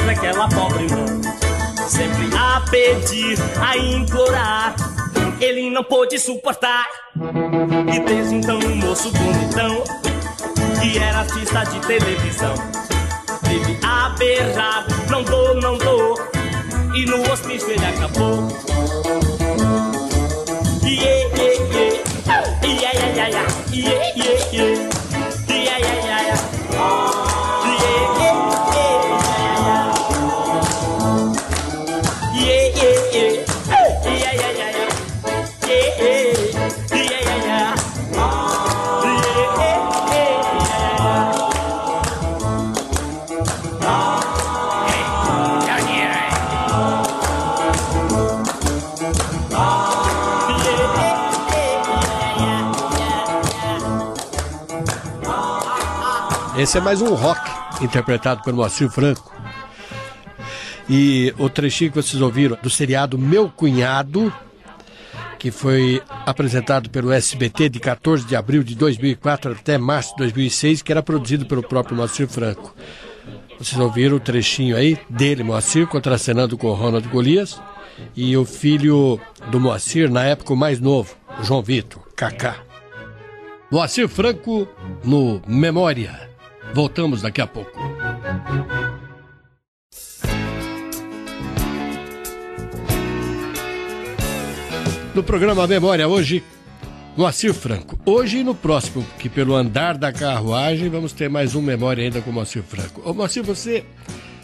[0.00, 1.06] sempre aquela pobre mão.
[1.88, 4.74] Sempre a pedir, a implorar,
[5.40, 6.86] ele não pôde suportar.
[7.94, 9.84] E desde então um moço bonitão,
[10.80, 12.54] que era artista de televisão,
[13.42, 16.14] teve a berrar, não dou, não dou,
[16.94, 18.48] e no hospício ele acabou.
[20.82, 22.50] Yeah, yeah, yeah, yeah.
[22.62, 24.50] Yeah, yeah, yeah.
[24.52, 24.99] Yeah,
[56.60, 57.40] Esse é mais um rock
[57.82, 59.34] interpretado pelo Moacir Franco.
[60.90, 64.30] E o trechinho que vocês ouviram do seriado Meu Cunhado,
[65.38, 70.82] que foi apresentado pelo SBT de 14 de abril de 2004 até março de 2006,
[70.82, 72.76] que era produzido pelo próprio Moacir Franco.
[73.58, 77.58] Vocês ouviram o trechinho aí dele, Moacir, contracenando com o Ronald Golias,
[78.14, 79.18] e o filho
[79.50, 82.56] do Moacir, na época o mais novo, João Vitor, Kaká.
[83.70, 84.68] Moacir Franco
[85.02, 86.29] no Memória.
[86.72, 87.70] Voltamos daqui a pouco.
[95.14, 96.42] No programa Memória hoje,
[97.16, 97.98] Moacir Franco.
[98.06, 102.20] Hoje e no próximo, que pelo andar da carruagem vamos ter mais um Memória ainda
[102.20, 103.02] com Moacir Franco.
[103.04, 103.84] Ô Moacir, você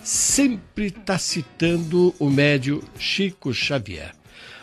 [0.03, 4.13] sempre está citando o médio Chico Xavier.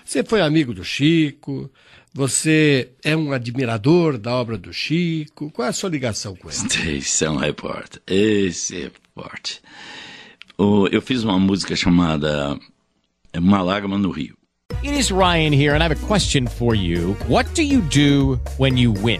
[0.04, 1.72] Você foi amigo do Chico,
[2.14, 5.50] você é um admirador da obra do Chico.
[5.52, 6.98] Qual é a sua ligação com ele?
[6.98, 8.02] Esse é um repórter.
[8.08, 9.58] Esse repórter.
[10.58, 12.58] O- Eu fiz uma música chamada
[13.36, 14.38] Uma Lágrima no Rio.
[14.84, 17.16] It is Ryan here, and I have a question for you.
[17.28, 19.20] What do you do when you win?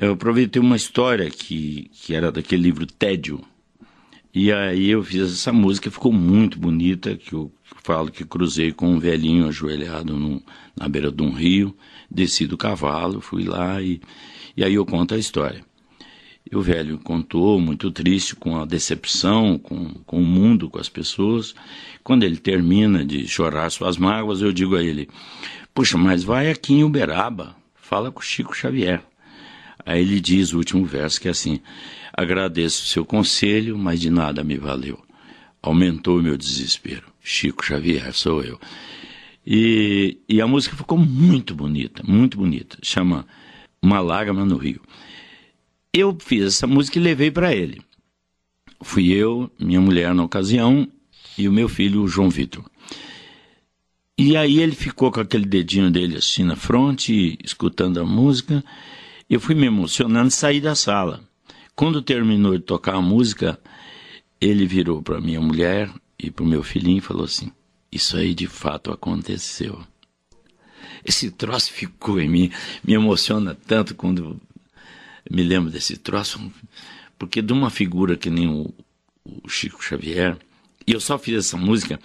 [0.00, 3.40] Eu aproveitei uma história que, que era daquele livro Tédio.
[4.32, 7.50] E aí eu fiz essa música, ficou muito bonita, que eu
[7.82, 10.40] falo que cruzei com um velhinho ajoelhado no,
[10.76, 11.76] na beira de um rio,
[12.08, 14.00] desci do cavalo, fui lá e,
[14.56, 15.64] e aí eu conto a história.
[16.48, 20.88] E o velho contou, muito triste, com a decepção, com, com o mundo, com as
[20.88, 21.56] pessoas.
[22.04, 25.08] Quando ele termina de chorar suas mágoas, eu digo a ele:
[25.74, 29.02] Puxa, mas vai aqui em Uberaba, fala com o Chico Xavier.
[29.84, 31.60] Aí ele diz o último verso que é assim:
[32.12, 34.98] Agradeço o seu conselho, mas de nada me valeu.
[35.62, 37.04] Aumentou o meu desespero.
[37.22, 38.58] Chico Xavier sou eu.
[39.46, 42.76] E, e a música ficou muito bonita, muito bonita.
[42.82, 43.26] Chama
[43.80, 44.80] Uma Lágrima no Rio.
[45.92, 47.80] Eu fiz essa música e levei para ele.
[48.82, 50.86] Fui eu, minha mulher na ocasião
[51.36, 52.64] e o meu filho, o João Vitor.
[54.18, 58.64] E aí ele ficou com aquele dedinho dele assim na fronte, escutando a música.
[59.28, 61.20] Eu fui me emocionando e saí da sala.
[61.74, 63.60] Quando terminou de tocar a música,
[64.40, 67.52] ele virou para minha mulher e para o meu filhinho e falou assim:
[67.92, 69.84] Isso aí de fato aconteceu.
[71.04, 72.50] Esse troço ficou em mim,
[72.82, 74.40] me emociona tanto quando
[75.30, 76.40] me lembro desse troço,
[77.18, 78.74] porque de uma figura que nem o,
[79.24, 80.38] o Chico Xavier,
[80.86, 82.00] e eu só fiz essa música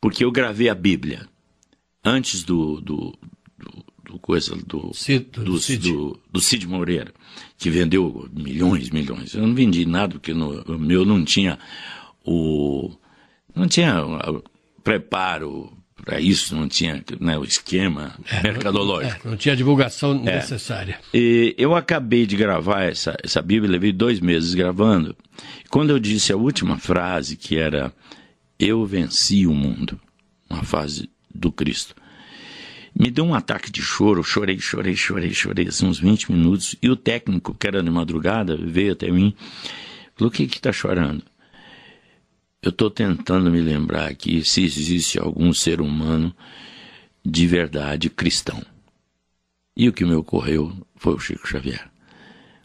[0.00, 1.28] porque eu gravei a Bíblia
[2.02, 3.18] antes do, do,
[4.08, 5.92] do, coisa do Cid, do, Cid.
[5.92, 7.12] do, do Cid Moreira,
[7.58, 9.34] que vendeu milhões, milhões.
[9.34, 11.58] Eu não vendi nada porque no, o meu não tinha
[12.24, 12.90] o
[13.54, 14.42] não tinha o
[14.82, 15.72] preparo
[16.04, 19.26] para isso, não tinha né, o esquema mercadológico.
[19.26, 20.36] É, não tinha divulgação É.
[20.36, 20.98] necessária.
[21.12, 25.14] E eu acabei de gravar essa, essa Bíblia, levei dois meses gravando.
[25.68, 27.92] Quando eu disse a última frase, que era
[28.58, 30.00] Eu venci o mundo,
[30.48, 31.94] uma frase do Cristo,
[32.98, 36.74] me deu um ataque de choro, chorei, chorei, chorei, chorei, assim, uns 20 minutos.
[36.82, 39.32] E o técnico, que era de madrugada, veio até mim,
[40.16, 41.22] falou: O que que está chorando?
[42.60, 46.34] Eu estou tentando me lembrar aqui se existe algum ser humano
[47.24, 48.60] de verdade cristão.
[49.76, 51.88] E o que me ocorreu foi o Chico Xavier.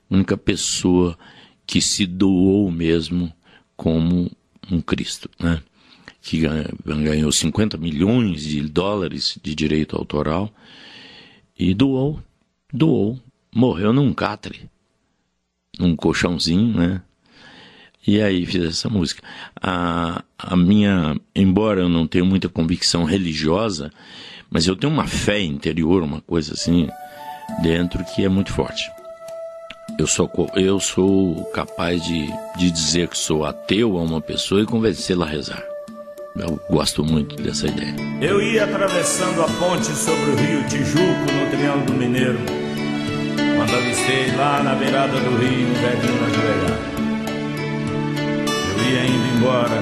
[0.10, 1.16] Única pessoa
[1.68, 3.32] que se doou mesmo
[3.76, 4.32] como
[4.72, 5.62] um Cristo, né?
[6.24, 6.42] Que
[6.86, 10.50] ganhou 50 milhões de dólares de direito autoral
[11.60, 12.18] e doou,
[12.72, 13.20] doou,
[13.54, 14.70] morreu num catre,
[15.78, 17.02] num colchãozinho, né?
[18.08, 19.22] E aí fiz essa música.
[19.62, 23.92] A, a minha, embora eu não tenha muita convicção religiosa,
[24.50, 26.88] mas eu tenho uma fé interior, uma coisa assim,
[27.62, 28.90] dentro que é muito forte.
[30.00, 34.66] Eu sou, eu sou capaz de, de dizer que sou ateu a uma pessoa e
[34.66, 35.73] convencê-la a rezar.
[36.36, 37.94] Eu gosto muito dessa ideia.
[38.20, 42.40] Eu ia atravessando a ponte sobre o rio Tijuco no Triângulo Mineiro.
[43.56, 46.94] Quando avistei lá na beirada do rio um velhinho ajoelhado.
[48.78, 49.82] Eu ia indo embora,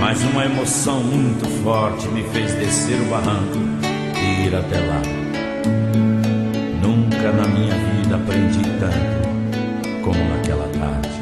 [0.00, 3.58] mas uma emoção muito forte me fez descer o barranco
[4.20, 5.02] e ir até lá.
[6.82, 11.19] Nunca na minha vida aprendi tanto como naquela tarde.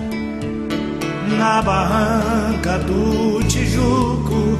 [1.38, 4.58] Na barranca do Tijuco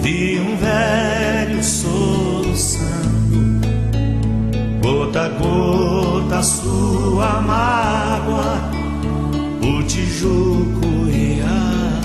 [0.00, 3.60] vi um velho soluçando,
[4.82, 8.70] gota a gota sua mágoa,
[9.60, 11.44] o Tijuco ia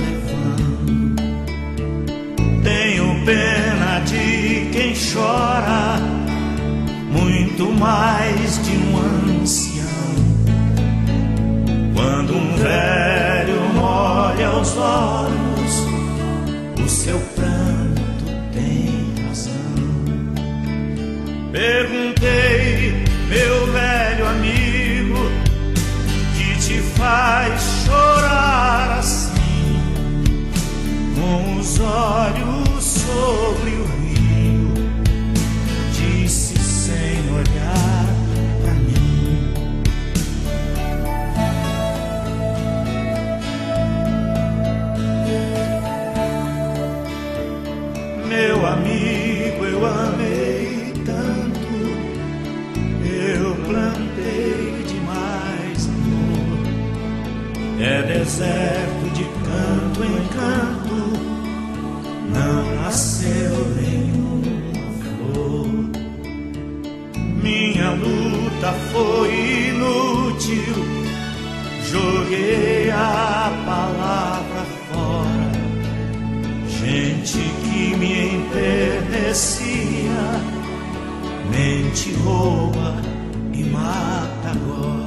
[0.02, 1.16] levando.
[2.62, 5.98] Tenho pena de quem chora,
[7.10, 8.98] muito mais de um
[9.42, 9.86] ancião.
[11.96, 13.25] Quando um velho
[14.36, 15.88] molha os olhos,
[16.84, 18.02] o seu pranto
[18.54, 19.54] tem razão.
[21.52, 25.16] Perguntei, meu velho amigo,
[26.36, 29.80] que te faz chorar assim,
[31.16, 33.85] com os olhos sobre o
[49.76, 51.76] eu amei tanto,
[53.04, 56.64] eu plantei demais amor.
[57.82, 60.98] É deserto de canto em canto,
[62.34, 65.68] não nasceu nenhuma flor.
[67.44, 69.30] Minha luta foi
[69.70, 70.76] inútil,
[71.92, 73.35] joguei a
[79.36, 80.42] enternecia,
[81.52, 82.96] mente rouba
[83.54, 85.06] e mata agora.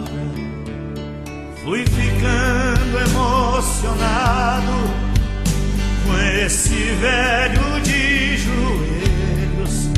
[1.65, 4.73] Fui ficando emocionado
[6.05, 9.89] com esse velho de joelhos,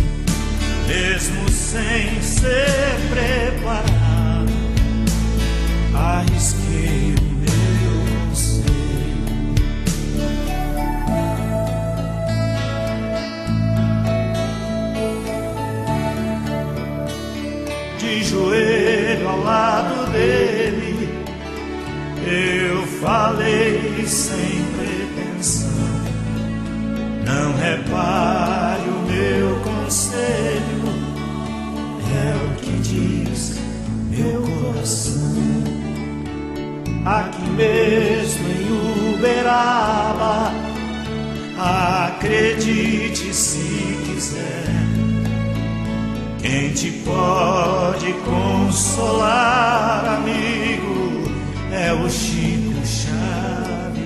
[0.86, 4.50] mesmo sem ser preparado.
[5.92, 6.99] Arrisquei
[19.50, 21.08] lado dele,
[22.24, 25.68] eu falei sem pretensão.
[27.26, 30.82] Não repare o meu conselho,
[32.16, 33.58] é o que diz
[34.10, 35.20] meu coração.
[37.04, 40.52] Aqui mesmo em Uberaba,
[42.06, 43.19] acredite
[46.42, 51.30] Quem te pode consolar, amigo,
[51.70, 54.00] é o Chico Xavier.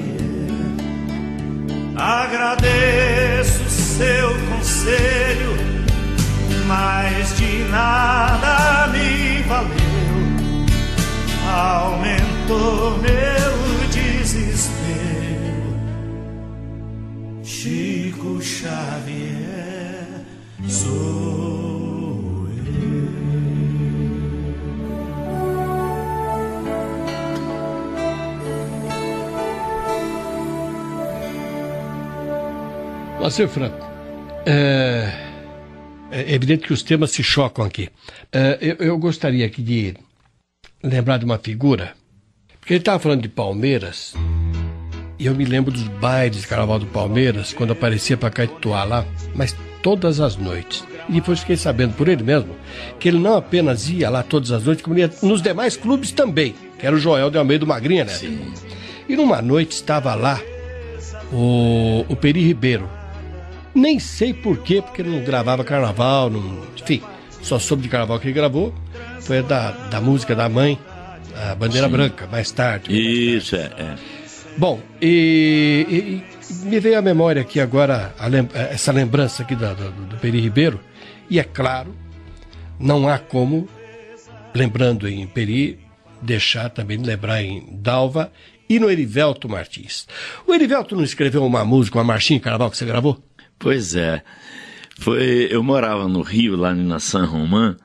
[1.95, 5.55] Agradeço seu conselho,
[6.67, 9.71] mas de nada me valeu.
[11.49, 13.55] Aumentou meu
[13.93, 14.75] desespero.
[17.45, 20.25] Chico Xavier,
[20.67, 21.74] sou
[33.25, 33.87] Lacer Franco,
[34.45, 35.11] É,
[36.11, 37.89] é evidente que os temas se chocam aqui.
[38.31, 39.95] É, eu, eu gostaria aqui de
[40.83, 41.95] lembrar de uma figura,
[42.61, 44.13] porque ele estava falando de Palmeiras,
[45.19, 49.07] e eu me lembro dos bailes de Carnaval do Palmeiras, quando aparecia para Caetuá lá,
[49.35, 50.85] mas todas as noites.
[51.09, 52.55] E depois fiquei sabendo por ele mesmo
[53.01, 56.55] que ele não apenas ia lá todas as noites, como ia nos demais clubes também,
[56.79, 58.13] que era o Joel de Almeida Magrinha, né?
[58.13, 58.53] Sim.
[59.09, 60.39] E numa noite estava lá
[61.33, 62.87] o, o Peri Ribeiro.
[63.75, 67.03] Nem sei por quê, porque ele não gravava carnaval, não, enfim,
[67.43, 68.73] só soube de carnaval que ele gravou.
[69.21, 70.79] Foi da, da música da mãe,
[71.35, 71.93] a Bandeira Sim.
[71.93, 72.93] Branca, mais tarde.
[73.37, 73.71] Isso, é.
[73.77, 73.95] é.
[74.57, 79.91] Bom, e, e, me veio à memória aqui agora lem essa lembrança aqui do, do,
[79.91, 80.79] do Peri Ribeiro,
[81.29, 81.95] e é claro,
[82.79, 83.69] não há como,
[84.55, 85.81] lembrando em Peri,
[86.23, 88.31] deixar também de lembrar em Dalva
[88.69, 90.07] e no Erivelto Martins.
[90.47, 93.21] O Erivelto não escreveu uma música, uma marchinha em carnaval que você gravou?
[93.59, 94.23] Pois é.
[94.99, 97.77] Foi, eu morava no Rio, lá na San Román,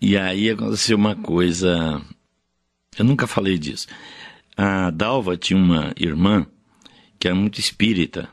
[0.00, 2.00] e aí aconteceu uma coisa.
[2.98, 3.86] Eu nunca falei disso.
[4.56, 6.46] A Dalva tinha uma irmã
[7.18, 8.28] que era muito espírita,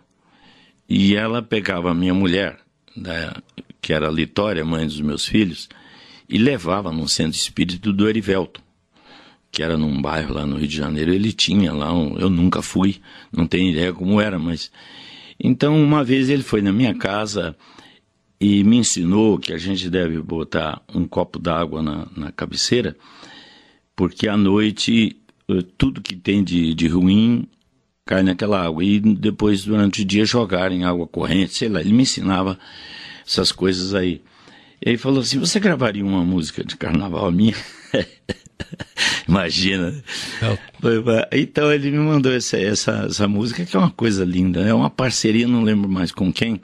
[0.87, 2.59] e ela pegava a minha mulher,
[2.95, 3.41] da,
[3.81, 5.69] que era a Litória, mãe dos meus filhos,
[6.29, 8.61] e levava no centro espírita do Erivelto
[9.51, 12.61] que era num bairro lá no Rio de Janeiro, ele tinha lá, um, eu nunca
[12.61, 12.97] fui,
[13.31, 14.71] não tenho ideia como era, mas.
[15.39, 17.55] Então, uma vez ele foi na minha casa
[18.39, 22.95] e me ensinou que a gente deve botar um copo d'água na, na cabeceira,
[23.95, 25.17] porque à noite
[25.49, 27.47] eh, tudo que tem de, de ruim
[28.05, 28.83] cai naquela água.
[28.83, 32.57] E depois, durante o dia, jogar em água corrente, sei lá, ele me ensinava
[33.25, 34.21] essas coisas aí.
[34.83, 37.55] E ele falou assim: Você gravaria uma música de carnaval minha?
[39.27, 40.03] Imagina.
[40.41, 40.57] Não.
[41.31, 44.61] Então ele me mandou essa, essa, essa música, que é uma coisa linda.
[44.61, 46.61] É uma parceria, não lembro mais com quem,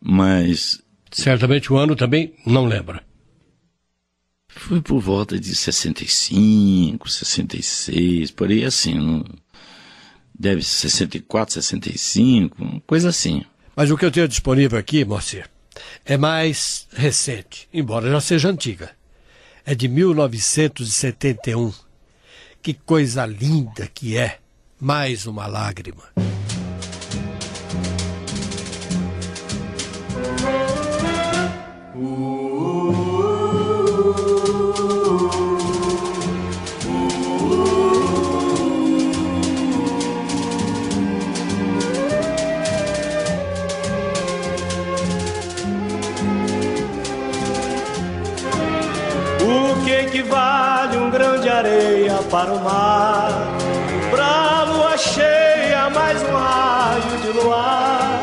[0.00, 0.82] mas.
[1.10, 3.02] Certamente o ano também não lembra.
[4.48, 8.94] Foi por volta de 65, 66, por aí assim.
[8.94, 9.24] Não...
[10.36, 13.44] Deve ser 64, 65, uma coisa assim.
[13.76, 15.48] Mas o que eu tenho disponível aqui, Moacir,
[16.04, 18.90] é mais recente, embora já seja antiga
[19.64, 21.72] é de 1971.
[22.62, 24.38] Que coisa linda que é!
[24.80, 26.33] Mais uma lágrima.
[51.64, 53.30] Areia para o mar,
[54.10, 58.20] pra lua cheia, mais um raio de luar,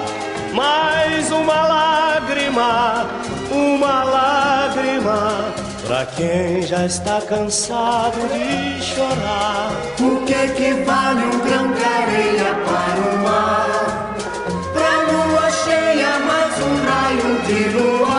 [0.53, 3.07] mais uma lágrima,
[3.51, 5.53] uma lágrima.
[5.87, 12.53] Pra quem já está cansado de chorar, o que que vale um grão de areia
[12.63, 14.15] para o mar?
[14.71, 18.10] Pra lua cheia, mais um raio de luar.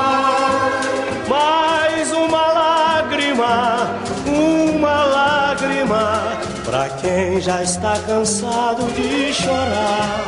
[7.12, 10.24] Quem já está cansado de chorar,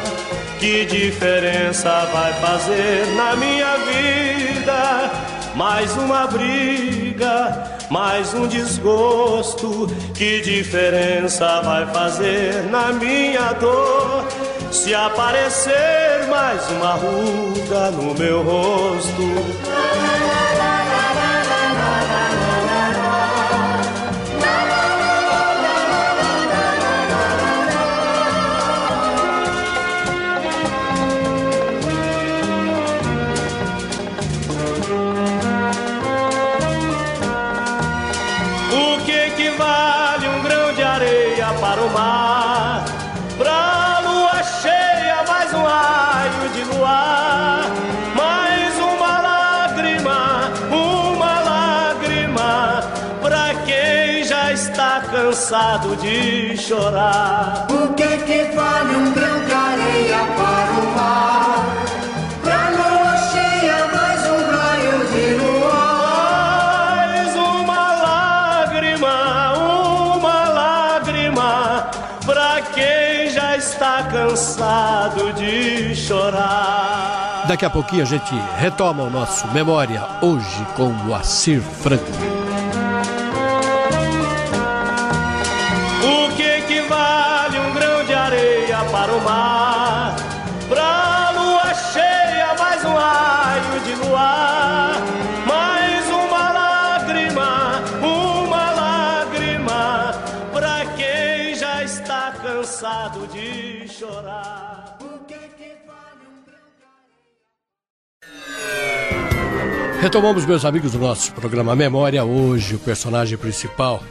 [0.61, 5.11] que diferença vai fazer na minha vida?
[5.55, 9.87] Mais uma briga, mais um desgosto.
[10.15, 14.27] Que diferença vai fazer na minha dor?
[14.71, 19.23] Se aparecer mais uma ruga no meu rosto.
[55.35, 57.67] Cansado de chorar.
[57.69, 61.85] O que que vale um grão de areia para o mar?
[62.41, 67.07] Pra lua cheia, mais um raio de luar.
[67.09, 69.55] Mais uma lágrima,
[70.15, 71.91] uma lágrima,
[72.25, 77.45] pra quem já está cansado de chorar.
[77.49, 82.34] Daqui a pouquinho a gente retoma o nosso Memória hoje com o Acir Franco.
[110.05, 112.23] Retomamos, meus amigos, o nosso programa Memória.
[112.23, 114.03] Hoje, o personagem principal,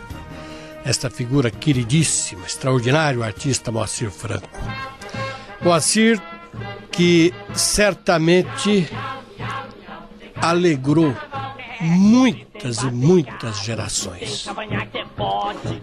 [0.84, 4.50] esta figura queridíssima, extraordinário artista Moacir Franco.
[5.62, 6.20] Moacir,
[6.92, 8.90] que certamente
[10.42, 11.16] alegrou
[11.80, 14.48] muitas e muitas gerações.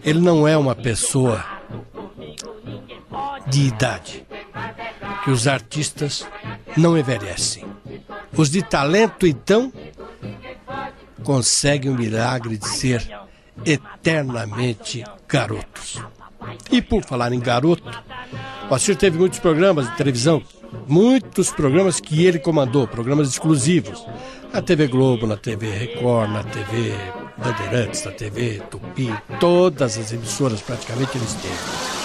[0.04, 1.44] Ele não é uma pessoa
[3.46, 4.26] de idade,
[5.22, 6.26] que os artistas
[6.76, 7.64] não envelhecem.
[8.36, 9.72] Os de talento, então,
[11.22, 13.06] conseguem o milagre de ser
[13.64, 16.02] eternamente garotos.
[16.70, 17.90] E por falar em garoto,
[18.70, 20.42] o Assir teve muitos programas de televisão,
[20.86, 24.04] muitos programas que ele comandou, programas exclusivos.
[24.52, 26.92] Na TV Globo, na TV Record, na TV
[27.36, 31.99] Bandeirantes, na TV Tupi, todas as emissoras praticamente eles teve.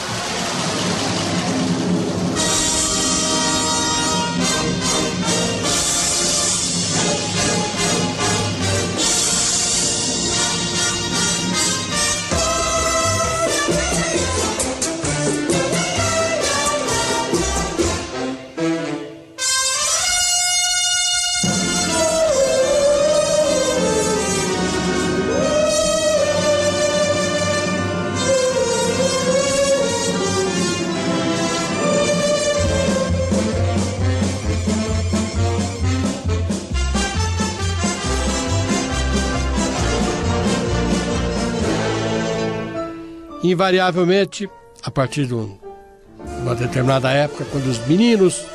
[43.66, 44.48] Invariavelmente,
[44.84, 48.46] a partir de uma determinada época, quando os meninos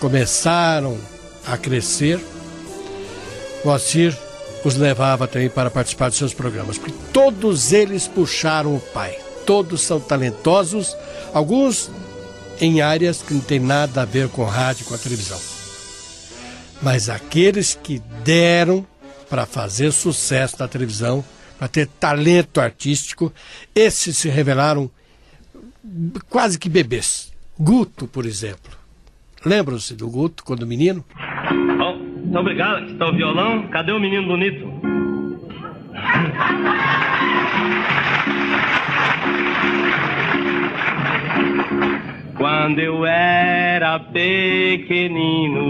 [0.00, 0.98] começaram
[1.46, 2.18] a crescer,
[3.64, 4.16] Moacir
[4.64, 9.16] os levava também para participar de seus programas, porque todos eles puxaram o pai.
[9.46, 10.96] Todos são talentosos,
[11.32, 11.90] alguns
[12.60, 15.38] em áreas que não tem nada a ver com rádio, com a televisão.
[16.82, 18.84] Mas aqueles que deram
[19.28, 21.24] para fazer sucesso na televisão
[21.60, 23.30] para ter talento artístico,
[23.74, 24.90] esses se revelaram
[26.30, 27.30] quase que bebês.
[27.58, 28.72] Guto, por exemplo.
[29.44, 31.04] Lembram-se do Guto quando menino?
[31.78, 32.78] Oh, muito obrigado.
[32.78, 33.68] Aqui está o violão.
[33.68, 34.72] Cadê o menino bonito?
[42.38, 45.60] Quando eu era pequenino,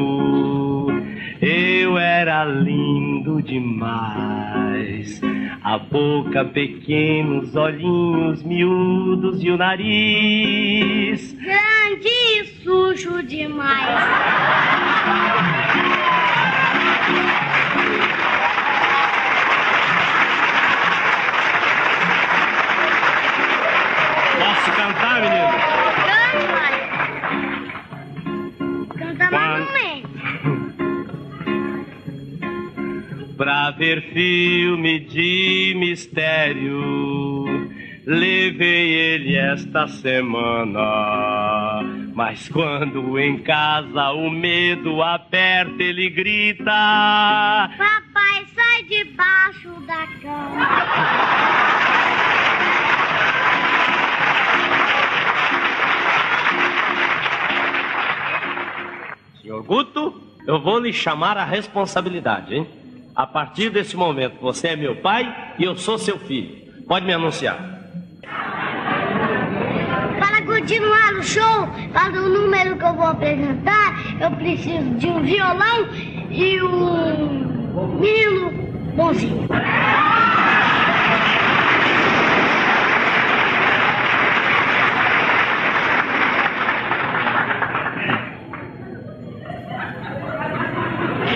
[1.42, 5.20] eu era lindo demais.
[5.62, 11.32] A boca pequena, os olhinhos miúdos e o nariz.
[11.32, 14.04] Grande e sujo demais.
[33.80, 37.46] ver filme de mistério,
[38.04, 41.80] levei ele esta semana.
[42.14, 50.68] Mas quando em casa o medo aperta, ele grita: Papai, sai debaixo da cama.
[59.40, 62.79] Senhor Guto, eu vou lhe chamar a responsabilidade, hein?
[63.20, 66.56] A partir desse momento, você é meu pai e eu sou seu filho.
[66.88, 67.58] Pode me anunciar.
[70.18, 75.20] Para continuar o show, para o número que eu vou apresentar, eu preciso de um
[75.20, 75.86] violão
[76.30, 78.52] e um menino
[78.96, 79.46] bonzinho.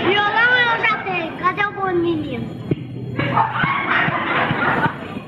[0.06, 1.32] Violão eu já tenho.
[1.38, 2.46] Cadê o bom menino?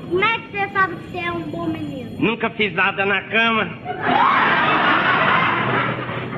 [0.09, 1.67] Como é que você sabe que você é um bom
[2.71, 3.67] nada na cama.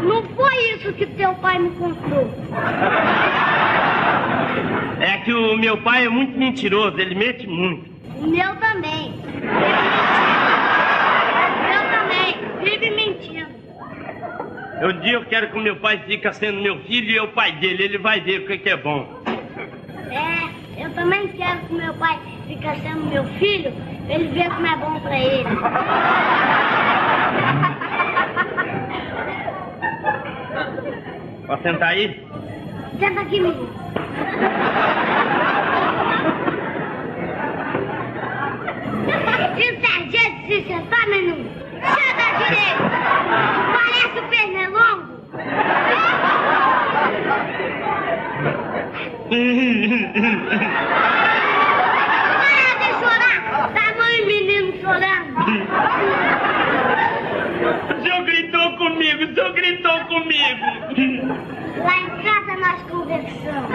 [0.03, 2.30] Não foi isso que teu pai me contou.
[4.99, 7.89] É que o meu pai é muito mentiroso, ele mente muito.
[8.17, 9.13] O meu também.
[9.13, 9.39] O
[11.67, 12.36] meu também.
[12.63, 13.49] Vive mentindo.
[14.82, 17.28] Um dia eu quero que o meu pai fique sendo meu filho e eu o
[17.30, 19.07] pai dele, ele vai ver o que, que é bom.
[20.09, 22.17] É, eu também quero que meu pai
[22.47, 23.74] fique sendo meu filho,
[24.10, 25.49] ele ver como é bom pra ele.
[31.47, 32.28] Pode sentar aí?
[32.99, 33.70] Senta aqui, menino.
[39.57, 41.49] Isso é jeito de se sentar, menino?
[41.82, 42.84] Senta direito.
[43.74, 45.10] Parece o pernilongo
[52.80, 53.72] de chorar!
[53.74, 55.40] Tamanho menino chorando!
[57.90, 60.66] O senhor gritou comigo, o senhor gritou comigo.
[61.84, 63.70] Lá em casa nós conversamos.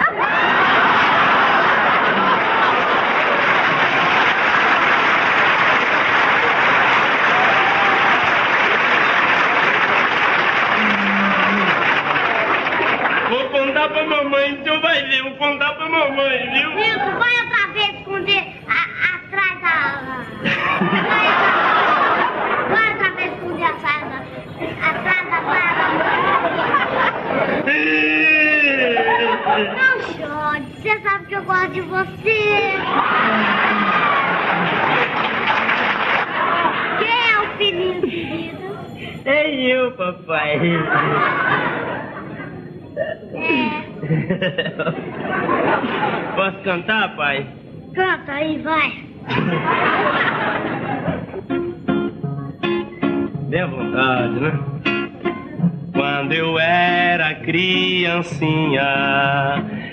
[13.29, 16.69] Vou contar pra mamãe, o senhor vai ver, vou contar pra mamãe, viu?
[16.75, 19.75] Nilton, vai outra vez esconder a- atrás da.
[22.69, 24.17] Vai outra vez esconder a saia da.
[24.89, 25.71] atrás da saia
[27.49, 27.54] da.
[29.75, 32.73] Não chore, você sabe que eu gosto de você.
[36.99, 38.65] Quem é o filhinho querido?
[39.25, 40.59] É eu, papai.
[46.35, 47.47] Posso cantar, pai?
[47.95, 49.03] Canta aí, vai.
[53.49, 54.74] Dê à vontade, né?
[55.95, 58.83] Quando eu era criancinha,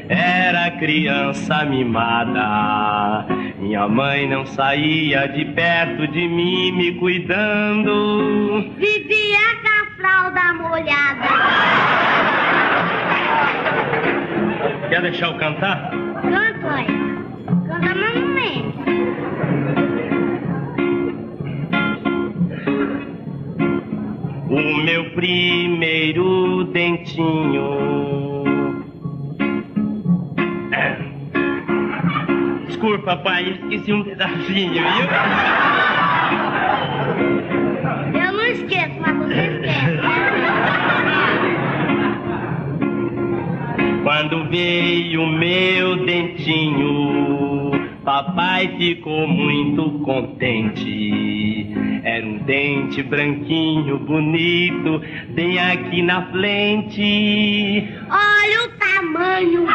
[0.09, 3.25] era criança mimada.
[3.61, 8.69] Minha mãe não saía de perto de mim me cuidando.
[8.79, 11.29] Vivia com a fralda molhada.
[14.89, 15.91] Quer deixar eu cantar?
[16.21, 16.87] Canta aí.
[17.69, 18.75] Canta mamãe.
[24.53, 28.45] O meu primeiro dentinho.
[30.73, 30.99] É.
[32.67, 35.09] Desculpa, pai, esqueci um pedacinho, viu?
[38.21, 39.89] Eu não esqueço, mas você esquece.
[44.03, 47.71] Quando veio meu dentinho,
[48.05, 51.22] papai ficou muito contente.
[52.45, 57.89] Dente branquinho, bonito, bem aqui na frente.
[58.11, 59.67] Olha o tamanho.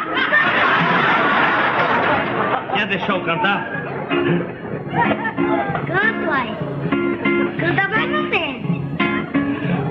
[2.73, 3.71] Quer deixar eu cantar?
[5.87, 6.51] Canta aí.
[7.57, 8.81] Canta mais no frente.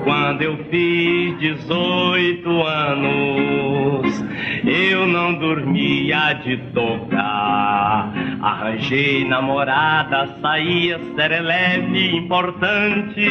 [0.03, 4.25] Quando eu fiz 18 anos,
[4.65, 8.13] eu não dormia de tocar.
[8.41, 13.27] Arranjei namorada, saía serelepe importante.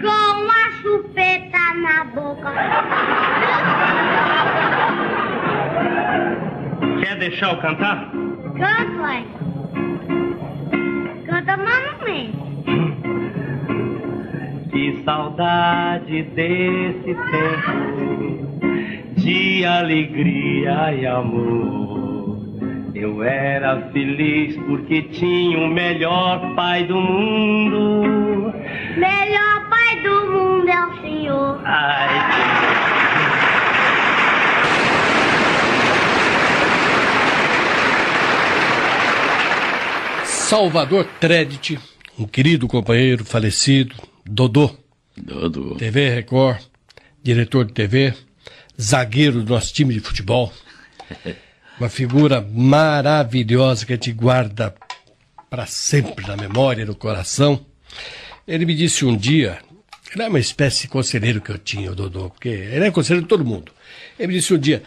[0.00, 2.50] Com a chupeta na boca.
[7.00, 8.10] Quer deixar eu cantar?
[8.56, 9.26] Canta aí.
[11.26, 12.38] Canta mais no frente.
[14.70, 18.00] Que saudade desse tempo
[19.16, 21.99] de alegria e amor.
[22.94, 28.52] Eu era feliz porque tinha o melhor pai do mundo.
[28.96, 31.60] Melhor pai do mundo é o senhor.
[40.24, 41.78] Salvador Tredit,
[42.18, 43.94] um querido companheiro falecido,
[44.26, 44.74] Dodô.
[45.16, 45.76] Dodô.
[45.76, 46.58] TV Record,
[47.22, 48.14] diretor de TV,
[48.80, 50.52] zagueiro do nosso time de futebol.
[51.80, 54.74] Uma figura maravilhosa que a gente guarda
[55.48, 57.64] para sempre na memória, no coração.
[58.46, 59.58] Ele me disse um dia,
[60.12, 63.22] ele é uma espécie de conselheiro que eu tinha, o Dodô, porque ele é conselheiro
[63.22, 63.72] de todo mundo.
[64.18, 64.82] Ele me disse um dia,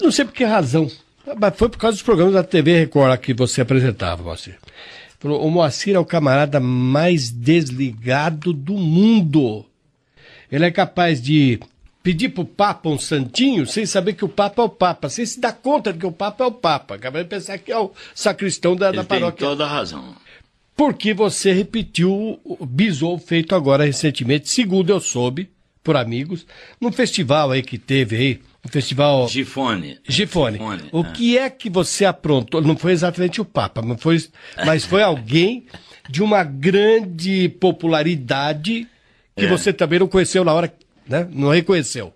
[0.00, 0.88] não sei por que razão,
[1.40, 4.58] mas foi por causa dos programas da TV Record que você apresentava, Moacir.
[5.18, 9.66] Falou, o Moacir é o camarada mais desligado do mundo.
[10.52, 11.58] Ele é capaz de
[12.06, 15.40] pedir pro Papa um santinho sem saber que o Papa é o Papa, sem se
[15.40, 16.94] dar conta de que o Papa é o Papa.
[16.94, 19.44] Acabei de pensar que é o sacristão da, da Ele tem paróquia.
[19.48, 20.14] toda a razão.
[20.76, 25.50] Porque você repetiu o bisou feito agora recentemente, segundo eu soube,
[25.82, 26.46] por amigos,
[26.80, 29.26] num festival aí que teve aí, um festival...
[29.28, 29.98] Gifone.
[30.08, 30.58] Gifone.
[30.58, 31.10] Gifone, O é.
[31.10, 32.62] que é que você aprontou?
[32.62, 34.24] Não foi exatamente o Papa, mas foi,
[34.64, 35.66] mas foi alguém
[36.08, 38.86] de uma grande popularidade
[39.36, 39.48] que É.
[39.48, 40.72] você também não conheceu na hora,
[41.08, 41.28] né?
[41.30, 42.14] Não reconheceu.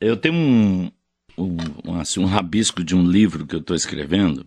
[0.00, 0.90] Eu tenho um,
[1.36, 4.46] um, assim, um rabisco de um livro que eu estou escrevendo.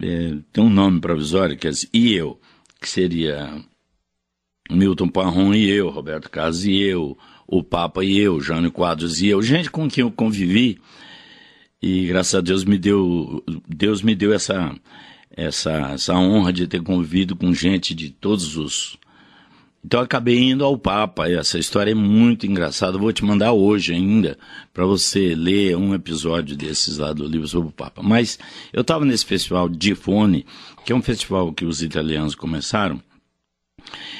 [0.00, 2.40] É, tem um nome provisório que é assim, E Eu,
[2.80, 3.62] que seria
[4.70, 9.28] Milton Parron e eu, Roberto Carlos e eu, o Papa e eu, Jânio Quadros e
[9.28, 10.78] eu, gente com quem eu convivi.
[11.80, 14.74] E graças a Deus me deu, Deus me deu essa,
[15.30, 18.98] essa, essa honra de ter convivido com gente de todos os,
[19.84, 21.28] Então acabei indo ao Papa.
[21.28, 22.98] Essa história é muito engraçada.
[22.98, 24.38] Vou te mandar hoje ainda
[24.72, 28.02] para você ler um episódio desses lá do livro sobre o Papa.
[28.02, 28.38] Mas
[28.72, 30.44] eu estava nesse festival de Fone,
[30.84, 33.00] que é um festival que os italianos começaram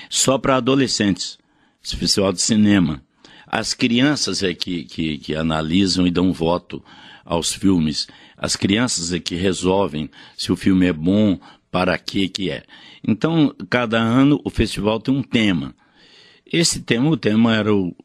[0.08, 1.38] só para adolescentes.
[1.84, 3.02] Esse festival de cinema.
[3.46, 6.84] As crianças é que, que, que analisam e dão voto
[7.24, 8.06] aos filmes.
[8.36, 11.38] As crianças é que resolvem se o filme é bom,
[11.70, 12.64] para que que é.
[13.08, 15.74] Então, cada ano o festival tem um tema.
[16.44, 17.96] Esse tema, o tema era o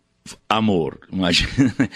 [0.47, 1.75] amor, imagina.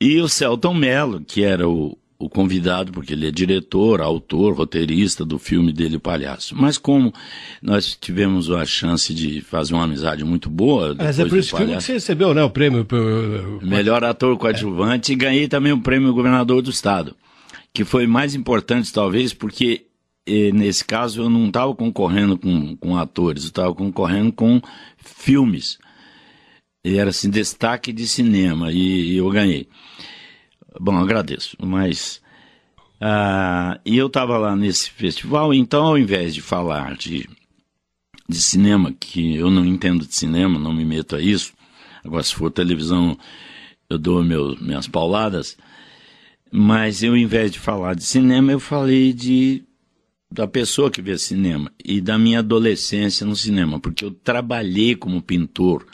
[0.00, 5.24] E o Celton Mello, que era o, o convidado, porque ele é diretor, autor, roteirista
[5.24, 6.54] do filme dele, O Palhaço.
[6.56, 7.12] Mas como
[7.60, 10.94] nós tivemos a chance de fazer uma amizade muito boa.
[10.96, 12.44] Mas é por esse filme que você recebeu, né?
[12.44, 12.86] O prêmio.
[13.60, 15.14] Melhor ator coadjuvante é.
[15.14, 17.16] e ganhei também o prêmio governador do estado.
[17.74, 19.87] Que foi mais importante, talvez, porque
[20.28, 24.60] eh, nesse caso eu não estava concorrendo com, com atores, eu estava concorrendo com
[24.96, 25.78] filmes.
[26.84, 29.68] E era assim, destaque de cinema, e, e eu ganhei.
[30.80, 32.22] Bom, agradeço, mas.
[33.00, 37.28] Ah, e eu estava lá nesse festival, então ao invés de falar de,
[38.28, 41.52] de cinema, que eu não entendo de cinema, não me meto a isso,
[42.04, 43.16] agora se for televisão
[43.88, 45.56] eu dou meu, minhas pauladas,
[46.50, 49.62] mas eu, ao invés de falar de cinema, eu falei de
[50.30, 55.22] da pessoa que vê cinema e da minha adolescência no cinema, porque eu trabalhei como
[55.22, 55.86] pintor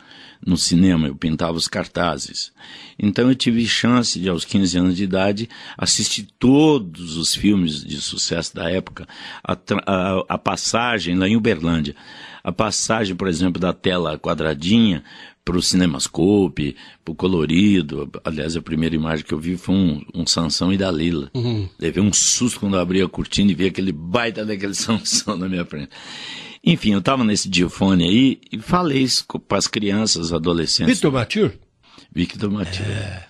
[0.45, 2.53] no cinema, eu pintava os cartazes.
[2.99, 8.01] Então eu tive chance de, aos 15 anos de idade, assistir todos os filmes de
[8.01, 9.07] sucesso da época,
[9.43, 9.57] a,
[9.87, 11.97] a, a passagem lá em Uberlândia,
[12.43, 15.03] a passagem, por exemplo, da tela quadradinha
[15.45, 16.75] para o Cinemascope,
[17.05, 18.11] para o colorido.
[18.25, 21.31] Aliás, a primeira imagem que eu vi foi um, um Sansão e Dalila.
[21.35, 21.69] Uhum.
[21.79, 25.49] Levei um susto quando eu abri a cortina e vi aquele baita daquele Sansão na
[25.49, 25.91] minha frente.
[26.65, 30.95] Enfim, eu estava nesse diafone aí e falei isso para as crianças, adolescentes.
[30.95, 31.53] Victor Matur?
[32.11, 32.87] Victor Matur.
[32.87, 33.27] É.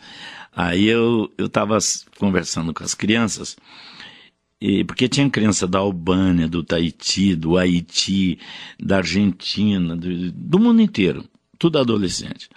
[0.54, 1.76] Aí eu estava
[2.16, 3.56] conversando com as crianças,
[4.60, 8.38] e, porque tinha criança da Albânia, do Tahiti, do Haiti,
[8.78, 11.24] da Argentina, do, do mundo inteiro,
[11.64, 12.50] tudo adolescente.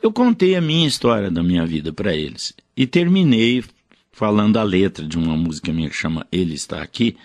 [0.00, 3.64] Eu contei a minha história da minha vida para eles e terminei
[4.12, 7.16] falando a letra de uma música minha que chama Ele Está Aqui,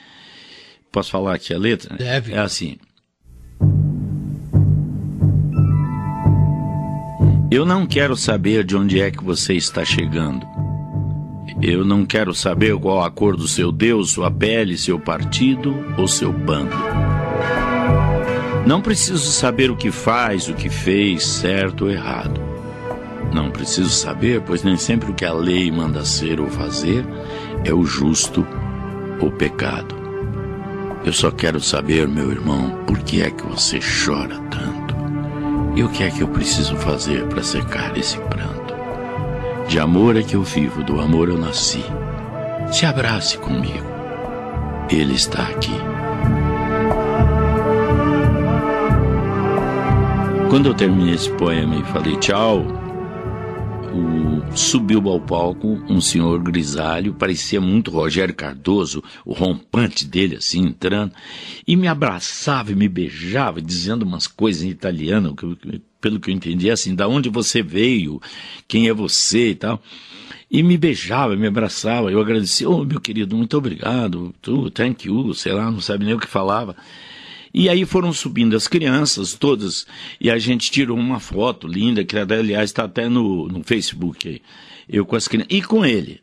[0.91, 1.95] Posso falar aqui a letra?
[1.97, 2.33] Deve.
[2.33, 2.77] É assim.
[7.51, 10.47] Eu não quero saber de onde é que você está chegando.
[11.61, 16.07] Eu não quero saber qual a cor do seu Deus, sua pele, seu partido ou
[16.07, 16.73] seu bando.
[18.65, 22.41] Não preciso saber o que faz, o que fez, certo ou errado.
[23.31, 27.05] Não preciso saber, pois nem sempre o que a lei manda ser ou fazer
[27.63, 28.45] é o justo
[29.19, 29.95] ou pecado.
[31.05, 34.95] Eu só quero saber, meu irmão, por que é que você chora tanto?
[35.75, 38.73] E o que é que eu preciso fazer para secar esse pranto?
[39.67, 41.83] De amor é que eu vivo, do amor eu nasci.
[42.71, 43.85] Se abrace comigo.
[44.89, 45.94] Ele está aqui.
[50.55, 52.65] Quando eu terminei esse poema e falei tchau,
[53.93, 60.67] o, subiu ao palco um senhor grisalho, parecia muito Rogério Cardoso, o rompante dele assim
[60.67, 61.11] entrando,
[61.67, 66.33] e me abraçava e me beijava, dizendo umas coisas em italiano, que, pelo que eu
[66.33, 68.21] entendi, assim, da onde você veio,
[68.65, 69.83] quem é você e tal.
[70.49, 75.33] E me beijava, me abraçava, eu agradecia, oh meu querido, muito obrigado, tu, thank you,
[75.33, 76.77] sei lá, não sabe nem o que falava.
[77.57, 79.87] E aí foram subindo as crianças todas,
[80.19, 84.41] e a gente tirou uma foto linda, que aliás está até no, no Facebook aí,
[84.89, 86.19] eu com as crianças, e com ele.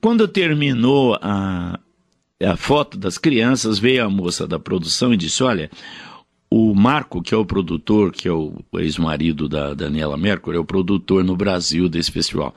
[0.00, 1.78] Quando terminou a,
[2.42, 5.70] a foto das crianças, veio a moça da produção e disse, olha,
[6.50, 10.64] o Marco, que é o produtor, que é o ex-marido da Daniela Mercury, é o
[10.64, 12.54] produtor no Brasil desse festival.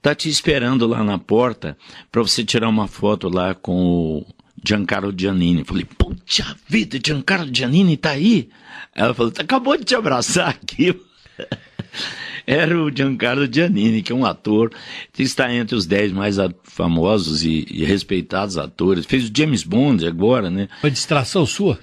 [0.00, 1.76] Tá te esperando lá na porta
[2.12, 4.26] para você tirar uma foto lá com o
[4.64, 5.64] Giancarlo Giannini.
[5.64, 8.48] Falei, puxa vida, Giancarlo Giannini tá aí?
[8.94, 10.98] Ela falou, acabou de te abraçar aqui.
[12.46, 14.70] Era o Giancarlo Giannini, que é um ator
[15.12, 19.06] que está entre os dez mais famosos e, e respeitados atores.
[19.06, 20.68] Fez o James Bond agora, né?
[20.80, 21.78] Foi distração sua?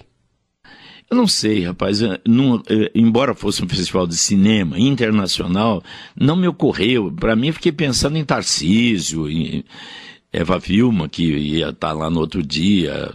[1.09, 1.99] Eu não sei, rapaz.
[2.25, 2.63] Não,
[2.95, 5.83] embora fosse um festival de cinema internacional,
[6.15, 7.11] não me ocorreu.
[7.11, 9.65] Para mim, fiquei pensando em Tarcísio, em,
[10.33, 13.11] Eva Vilma, que ia estar lá no outro dia.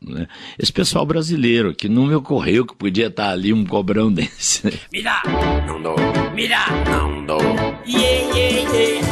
[0.00, 0.26] Né?
[0.58, 4.72] Esse pessoal brasileiro, que não me ocorreu que podia estar ali um cobrão desse.
[4.92, 5.22] Mira!
[5.66, 5.96] Não dou.
[6.34, 6.66] Mira!
[6.90, 7.40] Não dou.
[7.86, 9.02] Yeah, yeah, yeah.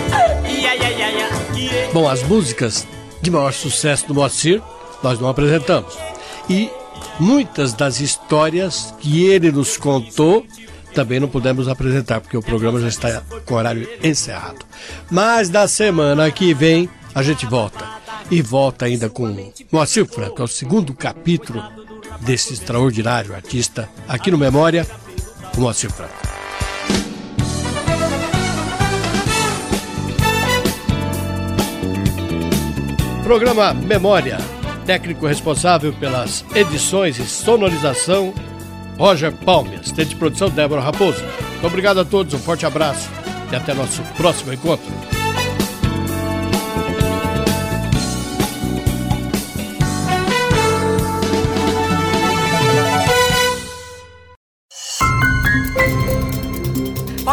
[0.49, 1.93] Yeah, yeah, yeah, yeah.
[1.93, 2.87] Bom, as músicas
[3.23, 4.61] de maior sucesso do Moacir,
[5.03, 5.97] nós não apresentamos.
[6.49, 6.69] E
[7.21, 10.45] muitas das histórias que ele nos contou
[10.95, 14.67] também não pudemos apresentar, porque o programa já está com horário encerrado.
[15.09, 17.85] Mas da semana que vem a gente volta.
[18.31, 19.35] E volta ainda com
[19.73, 21.63] Moacir Franco, é o segundo capítulo
[22.21, 24.87] desse extraordinário artista aqui no Memória,
[25.57, 26.15] o Moacir Franco.
[33.25, 34.39] Programa Memória,
[34.87, 38.35] técnico responsável pelas edições e sonorização,
[38.99, 41.23] Roger Palmes, de produção Débora Raposo.
[41.53, 43.09] Muito obrigado a todos, um forte abraço
[43.51, 45.20] e até nosso próximo encontro.